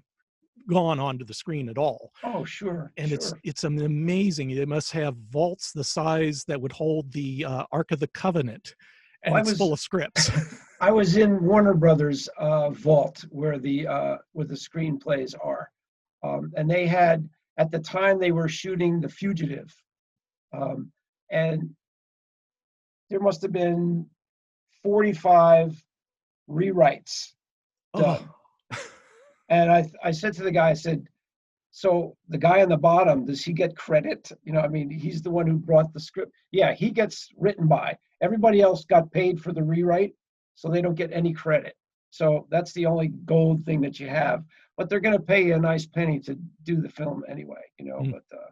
gone 0.70 0.98
onto 1.00 1.24
the 1.24 1.34
screen 1.34 1.68
at 1.68 1.78
all. 1.78 2.12
oh 2.24 2.44
sure 2.44 2.92
And 2.96 3.08
sure. 3.08 3.16
it's 3.16 3.34
it's 3.44 3.64
an 3.64 3.80
amazing. 3.82 4.54
They 4.54 4.64
must 4.64 4.92
have 4.92 5.14
vaults 5.30 5.72
the 5.72 5.84
size 5.84 6.44
that 6.48 6.60
would 6.60 6.72
hold 6.72 7.12
the 7.12 7.44
uh, 7.44 7.64
Ark 7.72 7.90
of 7.92 8.00
the 8.00 8.08
Covenant, 8.08 8.74
and 9.24 9.32
Well, 9.32 9.40
it's 9.42 9.50
was- 9.50 9.58
full 9.58 9.72
of 9.72 9.80
scripts. 9.80 10.30
i 10.82 10.90
was 10.90 11.18
in 11.18 11.44
warner 11.44 11.74
brothers 11.74 12.26
uh, 12.38 12.70
vault 12.70 13.22
where 13.30 13.58
the 13.58 13.86
uh, 13.86 14.16
where 14.32 14.46
the 14.46 14.54
screenplays 14.54 15.34
are 15.44 15.68
um, 16.22 16.50
and 16.56 16.70
they 16.70 16.86
had 16.86 17.28
at 17.58 17.70
the 17.70 17.78
time 17.78 18.18
they 18.18 18.32
were 18.32 18.48
shooting 18.48 18.98
the 19.00 19.08
fugitive 19.08 19.70
um, 20.58 20.90
and 21.30 21.68
there 23.10 23.20
must 23.20 23.42
have 23.42 23.52
been 23.52 24.06
45 24.82 25.82
rewrites 26.48 27.32
oh, 27.94 28.00
done. 28.00 28.28
And 29.50 29.70
I, 29.70 29.90
I 30.02 30.12
said 30.12 30.32
to 30.34 30.42
the 30.42 30.52
guy, 30.52 30.70
I 30.70 30.74
said, 30.74 31.06
so 31.72 32.16
the 32.28 32.38
guy 32.38 32.62
on 32.62 32.68
the 32.68 32.76
bottom, 32.76 33.24
does 33.24 33.44
he 33.44 33.52
get 33.52 33.76
credit? 33.76 34.30
You 34.44 34.52
know, 34.52 34.60
I 34.60 34.68
mean, 34.68 34.90
he's 34.90 35.22
the 35.22 35.30
one 35.30 35.46
who 35.46 35.56
brought 35.56 35.92
the 35.92 36.00
script. 36.00 36.32
Yeah, 36.50 36.72
he 36.72 36.90
gets 36.90 37.28
written 37.36 37.66
by. 37.68 37.96
Everybody 38.20 38.60
else 38.60 38.84
got 38.84 39.12
paid 39.12 39.40
for 39.40 39.52
the 39.52 39.62
rewrite, 39.62 40.14
so 40.54 40.68
they 40.68 40.82
don't 40.82 40.94
get 40.94 41.12
any 41.12 41.32
credit. 41.32 41.76
So 42.10 42.46
that's 42.50 42.72
the 42.72 42.86
only 42.86 43.08
gold 43.24 43.64
thing 43.64 43.80
that 43.82 44.00
you 44.00 44.08
have. 44.08 44.44
But 44.76 44.88
they're 44.88 45.00
going 45.00 45.16
to 45.16 45.22
pay 45.22 45.44
you 45.44 45.54
a 45.54 45.60
nice 45.60 45.86
penny 45.86 46.18
to 46.20 46.36
do 46.64 46.80
the 46.80 46.88
film 46.88 47.22
anyway, 47.28 47.62
you 47.78 47.86
know. 47.86 47.98
Mm. 47.98 48.12
But 48.12 48.36
uh, 48.36 48.50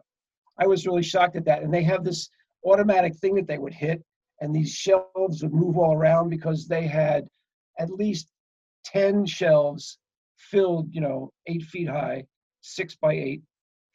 I 0.57 0.67
was 0.67 0.85
really 0.85 1.03
shocked 1.03 1.35
at 1.35 1.45
that. 1.45 1.63
And 1.63 1.73
they 1.73 1.83
have 1.83 2.03
this 2.03 2.29
automatic 2.65 3.15
thing 3.15 3.35
that 3.35 3.47
they 3.47 3.57
would 3.57 3.73
hit, 3.73 4.03
and 4.41 4.55
these 4.55 4.71
shelves 4.71 5.43
would 5.43 5.53
move 5.53 5.77
all 5.77 5.93
around 5.93 6.29
because 6.29 6.67
they 6.67 6.87
had 6.87 7.27
at 7.77 7.89
least 7.89 8.31
10 8.85 9.25
shelves 9.25 9.97
filled, 10.39 10.93
you 10.93 11.01
know, 11.01 11.31
eight 11.47 11.63
feet 11.63 11.87
high, 11.87 12.23
six 12.61 12.95
by 12.95 13.13
eight, 13.13 13.41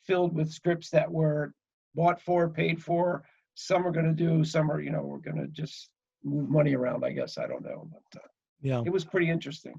filled 0.07 0.35
with 0.35 0.50
scripts 0.50 0.90
that 0.90 1.11
were 1.11 1.52
bought 1.94 2.20
for, 2.20 2.48
paid 2.48 2.83
for. 2.83 3.24
Some 3.54 3.87
are 3.87 3.92
going 3.92 4.07
to 4.07 4.12
do, 4.12 4.44
some 4.44 4.70
are, 4.70 4.80
you 4.80 4.90
know, 4.90 5.02
we're 5.02 5.18
going 5.18 5.37
to 5.37 5.46
just 5.48 5.90
move 6.24 6.48
money 6.48 6.74
around. 6.74 7.04
I 7.04 7.12
guess 7.12 7.38
I 7.38 7.46
don't 7.46 7.64
know, 7.64 7.88
but 7.90 8.20
uh, 8.20 8.26
yeah. 8.62 8.83
it 8.85 8.92
was 8.92 9.04
pretty 9.04 9.30
interesting. 9.30 9.74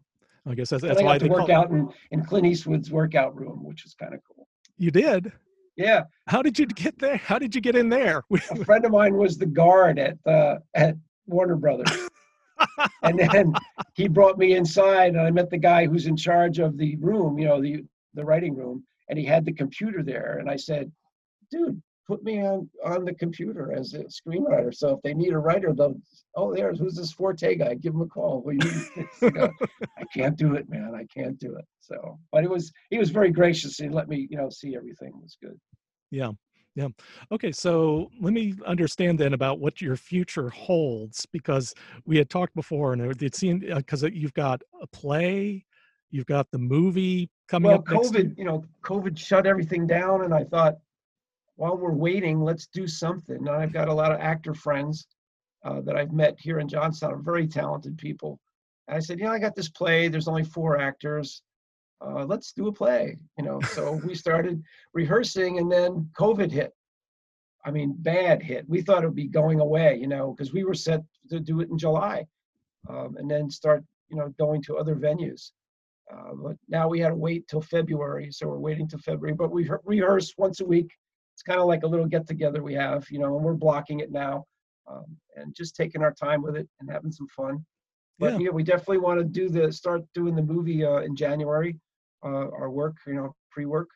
I 0.47 0.53
guess 0.53 0.69
that's, 0.69 0.83
that's 0.83 0.99
I 0.99 1.03
why 1.03 1.17
got 1.17 1.25
to 1.25 1.31
work 1.31 1.49
out 1.49 1.71
in, 1.71 1.89
in 2.11 2.23
Clint 2.23 2.45
Eastwood's 2.45 2.91
workout 2.91 3.35
room, 3.35 3.63
which 3.63 3.83
was 3.83 3.95
kind 3.95 4.13
of 4.13 4.19
cool. 4.27 4.47
you 4.77 4.91
did. 4.91 5.31
Yeah, 5.75 6.03
How 6.27 6.41
did 6.41 6.57
you 6.57 6.67
get 6.67 6.97
there? 6.99 7.17
How 7.17 7.37
did 7.37 7.53
you 7.53 7.59
get 7.59 7.75
in 7.75 7.89
there? 7.89 8.23
a 8.31 8.63
friend 8.63 8.85
of 8.85 8.91
mine 8.91 9.15
was 9.15 9.37
the 9.37 9.45
guard 9.45 9.99
at 9.99 10.17
uh, 10.25 10.59
at 10.73 10.95
Warner 11.27 11.57
Brothers, 11.57 11.91
and 13.03 13.19
then 13.19 13.53
he 13.93 14.07
brought 14.07 14.37
me 14.37 14.55
inside, 14.55 15.15
and 15.15 15.21
I 15.21 15.31
met 15.31 15.49
the 15.49 15.57
guy 15.57 15.85
who's 15.85 16.07
in 16.07 16.17
charge 16.17 16.59
of 16.59 16.77
the 16.77 16.95
room, 16.97 17.37
you 17.37 17.45
know, 17.45 17.61
the 17.61 17.83
the 18.13 18.25
writing 18.25 18.55
room, 18.55 18.83
and 19.09 19.19
he 19.19 19.25
had 19.25 19.45
the 19.45 19.53
computer 19.53 20.03
there, 20.03 20.37
and 20.39 20.49
I 20.49 20.55
said, 20.55 20.91
"Dude, 21.51 21.81
put 22.07 22.23
me 22.23 22.41
on 22.41 22.69
on 22.83 23.05
the 23.05 23.13
computer 23.13 23.73
as 23.73 23.93
a 23.93 24.03
screenwriter. 24.05 24.73
So 24.73 24.91
if 24.91 25.01
they 25.01 25.13
need 25.13 25.33
a 25.33 25.39
writer, 25.39 25.73
they'll 25.73 25.99
oh, 26.35 26.53
there's 26.53 26.79
who's 26.79 26.95
this 26.95 27.11
Forte 27.11 27.55
guy? 27.55 27.75
Give 27.75 27.93
him 27.93 28.01
a 28.01 28.07
call. 28.07 28.43
You, 28.47 29.09
I 29.97 30.03
can't 30.13 30.37
do 30.37 30.55
it, 30.55 30.69
man. 30.69 30.93
I 30.95 31.05
can't 31.05 31.39
do 31.39 31.55
it. 31.55 31.65
So, 31.81 32.19
but 32.31 32.43
it 32.43 32.49
was 32.49 32.71
he 32.89 32.97
was 32.97 33.09
very 33.09 33.31
gracious 33.31 33.77
He 33.77 33.89
let 33.89 34.07
me, 34.07 34.27
you 34.29 34.37
know, 34.37 34.49
see 34.49 34.75
everything 34.75 35.13
was 35.21 35.37
good. 35.41 35.59
Yeah. 36.11 36.31
Yeah. 36.75 36.89
Okay. 37.31 37.51
So 37.53 38.11
let 38.19 38.33
me 38.33 38.53
understand 38.65 39.17
then 39.17 39.33
about 39.33 39.59
what 39.59 39.81
your 39.81 39.95
future 39.95 40.49
holds 40.49 41.25
because 41.25 41.73
we 42.05 42.17
had 42.17 42.29
talked 42.29 42.53
before 42.53 42.93
and 42.93 43.21
it 43.21 43.35
seemed 43.35 43.61
because 43.61 44.03
you've 44.03 44.33
got 44.33 44.61
a 44.81 44.87
play, 44.87 45.65
you've 46.11 46.25
got 46.25 46.51
the 46.51 46.57
movie 46.57 47.29
coming 47.47 47.71
well, 47.71 47.79
up 47.79 47.89
next. 47.89 48.11
COVID, 48.11 48.37
you 48.37 48.45
know, 48.45 48.65
COVID 48.83 49.17
shut 49.17 49.45
everything 49.45 49.87
down, 49.87 50.23
and 50.23 50.33
I 50.33 50.43
thought, 50.43 50.75
while 51.55 51.77
we're 51.77 51.93
waiting, 51.93 52.41
let's 52.41 52.67
do 52.67 52.87
something. 52.87 53.37
And 53.37 53.49
I've 53.49 53.73
got 53.73 53.87
a 53.87 53.93
lot 53.93 54.11
of 54.11 54.19
actor 54.19 54.53
friends 54.53 55.07
uh, 55.63 55.81
that 55.81 55.95
I've 55.95 56.11
met 56.11 56.35
here 56.39 56.59
in 56.59 56.67
Johnstown, 56.67 57.23
very 57.23 57.47
talented 57.47 57.97
people. 57.97 58.39
And 58.87 58.97
I 58.97 58.99
said, 58.99 59.19
you 59.19 59.25
know, 59.25 59.31
I 59.31 59.39
got 59.39 59.55
this 59.55 59.69
play. 59.69 60.07
There's 60.07 60.27
only 60.27 60.43
four 60.43 60.79
actors. 60.79 61.41
Uh, 62.05 62.25
let's 62.25 62.51
do 62.53 62.67
a 62.67 62.71
play. 62.71 63.17
You 63.37 63.45
know, 63.45 63.59
so 63.61 63.99
we 64.05 64.13
started 64.15 64.61
rehearsing, 64.93 65.59
and 65.59 65.71
then 65.71 66.09
COVID 66.17 66.51
hit. 66.51 66.71
I 67.65 67.71
mean, 67.71 67.95
bad 67.97 68.43
hit. 68.43 68.69
We 68.69 68.81
thought 68.81 69.03
it 69.03 69.07
would 69.07 69.15
be 69.15 69.27
going 69.27 69.59
away, 69.59 69.97
you 69.99 70.07
know, 70.07 70.33
because 70.33 70.53
we 70.53 70.63
were 70.63 70.75
set 70.75 71.01
to 71.31 71.39
do 71.39 71.61
it 71.61 71.69
in 71.69 71.77
July, 71.77 72.25
um, 72.87 73.15
and 73.17 73.29
then 73.29 73.49
start, 73.49 73.83
you 74.09 74.17
know, 74.17 74.29
going 74.37 74.61
to 74.63 74.77
other 74.77 74.95
venues. 74.95 75.51
Uh, 76.13 76.35
but 76.35 76.55
now 76.69 76.87
we 76.87 76.99
had 76.99 77.09
to 77.09 77.15
wait 77.15 77.47
till 77.47 77.61
February, 77.61 78.31
so 78.31 78.47
we're 78.47 78.59
waiting 78.59 78.87
till 78.87 78.99
February. 78.99 79.33
But 79.35 79.51
we 79.51 79.67
re- 79.67 79.79
rehearse 79.83 80.35
once 80.37 80.61
a 80.61 80.65
week. 80.65 80.91
It's 81.33 81.41
kind 81.41 81.59
of 81.59 81.65
like 81.65 81.81
a 81.83 81.87
little 81.87 82.05
get 82.05 82.27
together 82.27 82.61
we 82.61 82.75
have, 82.75 83.09
you 83.09 83.17
know, 83.17 83.35
and 83.35 83.43
we're 83.43 83.55
blocking 83.55 83.99
it 84.01 84.11
now, 84.11 84.45
um, 84.87 85.05
and 85.35 85.55
just 85.55 85.75
taking 85.75 86.03
our 86.03 86.13
time 86.13 86.43
with 86.43 86.55
it 86.55 86.69
and 86.79 86.89
having 86.91 87.11
some 87.11 87.27
fun. 87.35 87.65
But 88.19 88.33
Yeah. 88.33 88.45
yeah, 88.45 88.49
we 88.51 88.63
definitely 88.63 88.99
want 88.99 89.19
to 89.19 89.25
do 89.25 89.49
the 89.49 89.71
start 89.73 90.03
doing 90.13 90.35
the 90.35 90.43
movie 90.43 90.85
uh, 90.85 90.99
in 90.99 91.15
January. 91.15 91.79
Uh, 92.25 92.49
our 92.57 92.71
work, 92.71 92.95
you 93.05 93.13
know, 93.13 93.35
pre-work, 93.51 93.89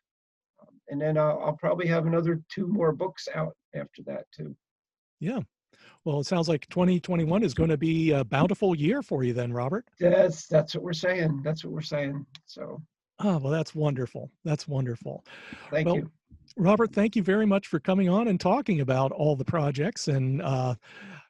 um, 0.62 0.76
and 0.90 1.02
then 1.02 1.18
uh, 1.18 1.36
I'll 1.36 1.58
probably 1.60 1.88
have 1.88 2.06
another 2.06 2.42
two 2.54 2.68
more 2.68 2.92
books 2.92 3.28
out 3.34 3.54
after 3.76 4.04
that 4.06 4.26
too. 4.32 4.56
Yeah. 5.20 5.40
Well, 6.06 6.20
it 6.20 6.26
sounds 6.26 6.48
like 6.48 6.68
2021 6.70 7.44
is 7.44 7.54
going 7.54 7.70
to 7.70 7.78
be 7.78 8.12
a 8.12 8.24
bountiful 8.24 8.76
year 8.76 9.02
for 9.02 9.24
you 9.24 9.34
then, 9.34 9.52
Robert. 9.52 9.86
Yes, 10.00 10.46
that's 10.48 10.76
what 10.76 10.84
we're 10.84 10.94
saying. 10.94 11.42
That's 11.44 11.64
what 11.64 11.74
we're 11.74 11.82
saying. 11.82 12.26
So 12.46 12.82
Oh, 13.22 13.38
well, 13.38 13.52
that's 13.52 13.76
wonderful. 13.76 14.32
That's 14.46 14.68
wonderful. 14.68 15.26
thank 15.72 15.86
Well, 15.86 15.98
you. 15.98 16.12
Robert, 16.58 16.94
thank 16.94 17.16
you 17.16 17.24
very 17.24 17.46
much 17.46 17.68
for 17.68 17.80
coming 17.80 18.10
on 18.10 18.28
and 18.30 18.40
talking 18.40 18.82
about 18.82 19.12
all 19.12 19.36
the 19.36 19.46
projects. 19.46 20.08
And 20.08 20.42
uh, 20.42 20.76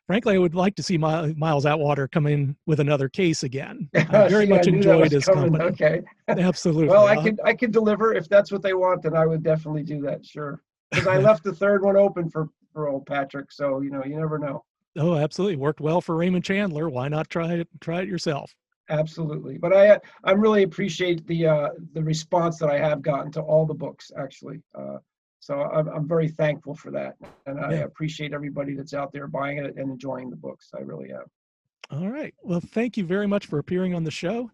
frankly, 0.09 0.33
I 0.33 0.39
would 0.39 0.55
like 0.55 0.75
to 0.75 0.81
see 0.81 0.97
Mi- 0.97 1.35
Miles 1.35 1.67
Atwater 1.67 2.07
come 2.07 2.25
in 2.25 2.55
with 2.65 2.79
another 2.79 3.07
case 3.09 3.43
again. 3.43 3.87
I 3.95 4.27
very 4.27 4.45
See, 4.45 4.49
much 4.49 4.65
that 4.65 4.73
enjoyed 4.73 5.11
his 5.11 5.25
coming. 5.25 5.53
company. 5.53 5.69
Okay. 5.69 6.01
Absolutely. 6.29 6.87
Well, 6.87 7.05
I 7.05 7.15
Uh, 7.17 7.21
could 7.21 7.39
I 7.45 7.53
could 7.53 7.71
deliver 7.71 8.15
if 8.15 8.27
that's 8.27 8.51
what 8.51 8.63
they 8.63 8.73
want. 8.73 9.03
Then 9.03 9.15
I 9.15 9.27
would 9.27 9.43
definitely 9.43 9.83
do 9.83 10.01
that. 10.01 10.25
Sure, 10.25 10.63
because 10.89 11.05
I 11.05 11.17
left 11.17 11.43
the 11.43 11.53
third 11.53 11.83
one 11.83 11.95
open 11.95 12.27
for 12.27 12.49
for 12.73 12.89
old 12.89 13.05
Patrick. 13.05 13.51
So 13.51 13.81
you 13.81 13.91
know, 13.91 14.03
you 14.03 14.17
never 14.17 14.39
know. 14.39 14.65
Oh, 14.97 15.13
absolutely. 15.15 15.57
Worked 15.57 15.79
well 15.79 16.01
for 16.01 16.15
Raymond 16.15 16.43
Chandler. 16.43 16.89
Why 16.89 17.07
not 17.07 17.29
try 17.29 17.53
it? 17.53 17.67
Try 17.79 18.01
it 18.01 18.07
yourself. 18.07 18.55
Absolutely. 18.89 19.59
But 19.59 19.73
I 19.73 19.99
I 20.23 20.31
really 20.31 20.63
appreciate 20.63 21.27
the 21.27 21.45
uh, 21.45 21.69
the 21.93 22.01
response 22.01 22.57
that 22.57 22.69
I 22.71 22.79
have 22.79 23.03
gotten 23.03 23.31
to 23.33 23.41
all 23.41 23.67
the 23.67 23.75
books 23.75 24.11
actually. 24.17 24.63
Uh, 24.73 24.97
so 25.49 25.63
I'm 25.63 25.89
I'm 25.89 26.07
very 26.07 26.27
thankful 26.29 26.75
for 26.75 26.91
that, 26.91 27.15
and 27.47 27.59
I 27.59 27.73
Yeah. 27.73 27.83
appreciate 27.85 28.33
everybody 28.33 28.75
that's 28.75 28.93
out 28.93 29.11
there 29.11 29.27
buying 29.27 29.57
it 29.57 29.75
and 29.77 29.91
enjoying 29.91 30.29
the 30.29 30.35
books. 30.35 30.69
I 30.77 30.81
really 30.81 31.11
am. 31.11 31.23
All 31.91 32.09
right. 32.09 32.35
Well, 32.43 32.59
thank 32.61 32.97
you 32.97 33.05
very 33.05 33.25
much 33.25 33.47
for 33.47 33.57
appearing 33.57 33.95
on 33.95 34.03
the 34.03 34.11
show. 34.11 34.51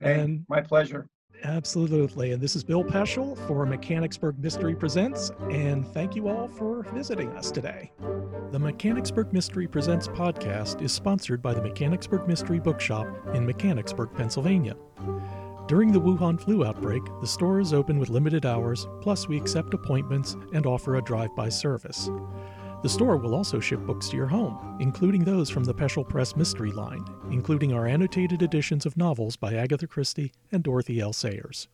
Hey, 0.00 0.20
And 0.20 0.44
my 0.50 0.60
pleasure. 0.60 1.08
absolutely. 1.44 2.32
And 2.32 2.42
this 2.42 2.54
is 2.56 2.62
Bill 2.62 2.84
Peschel 2.84 3.38
for 3.46 3.64
Mechanicsburg 3.64 4.38
Mystery 4.38 4.74
Presents. 4.74 5.30
And 5.50 5.86
thank 5.88 6.14
you 6.14 6.28
all 6.28 6.46
for 6.46 6.82
visiting 6.92 7.30
us 7.30 7.50
today. 7.50 7.90
The 8.50 8.58
Mechanicsburg 8.58 9.32
Mystery 9.32 9.66
Presents 9.66 10.08
podcast 10.08 10.82
is 10.82 10.92
sponsored 10.92 11.40
by 11.40 11.54
the 11.54 11.62
Mechanicsburg 11.62 12.28
Mystery 12.28 12.60
Bookshop 12.60 13.06
in 13.34 13.46
Mechanicsburg, 13.46 14.10
Pennsylvania. 14.14 14.76
During 15.66 15.92
the 15.92 16.00
Wuhan 16.00 16.38
flu 16.38 16.62
outbreak, 16.62 17.02
the 17.22 17.26
store 17.26 17.58
is 17.58 17.72
open 17.72 17.98
with 17.98 18.10
limited 18.10 18.44
hours, 18.44 18.86
plus, 19.00 19.28
we 19.28 19.38
accept 19.38 19.72
appointments 19.72 20.36
and 20.52 20.66
offer 20.66 20.96
a 20.96 21.02
drive 21.02 21.34
by 21.34 21.48
service. 21.48 22.10
The 22.82 22.88
store 22.90 23.16
will 23.16 23.34
also 23.34 23.60
ship 23.60 23.80
books 23.80 24.10
to 24.10 24.16
your 24.16 24.26
home, 24.26 24.76
including 24.78 25.24
those 25.24 25.48
from 25.48 25.64
the 25.64 25.72
Peschel 25.72 26.06
Press 26.06 26.36
Mystery 26.36 26.70
line, 26.70 27.02
including 27.30 27.72
our 27.72 27.86
annotated 27.86 28.42
editions 28.42 28.84
of 28.84 28.98
novels 28.98 29.36
by 29.36 29.54
Agatha 29.54 29.86
Christie 29.86 30.32
and 30.52 30.62
Dorothy 30.62 31.00
L. 31.00 31.14
Sayers. 31.14 31.66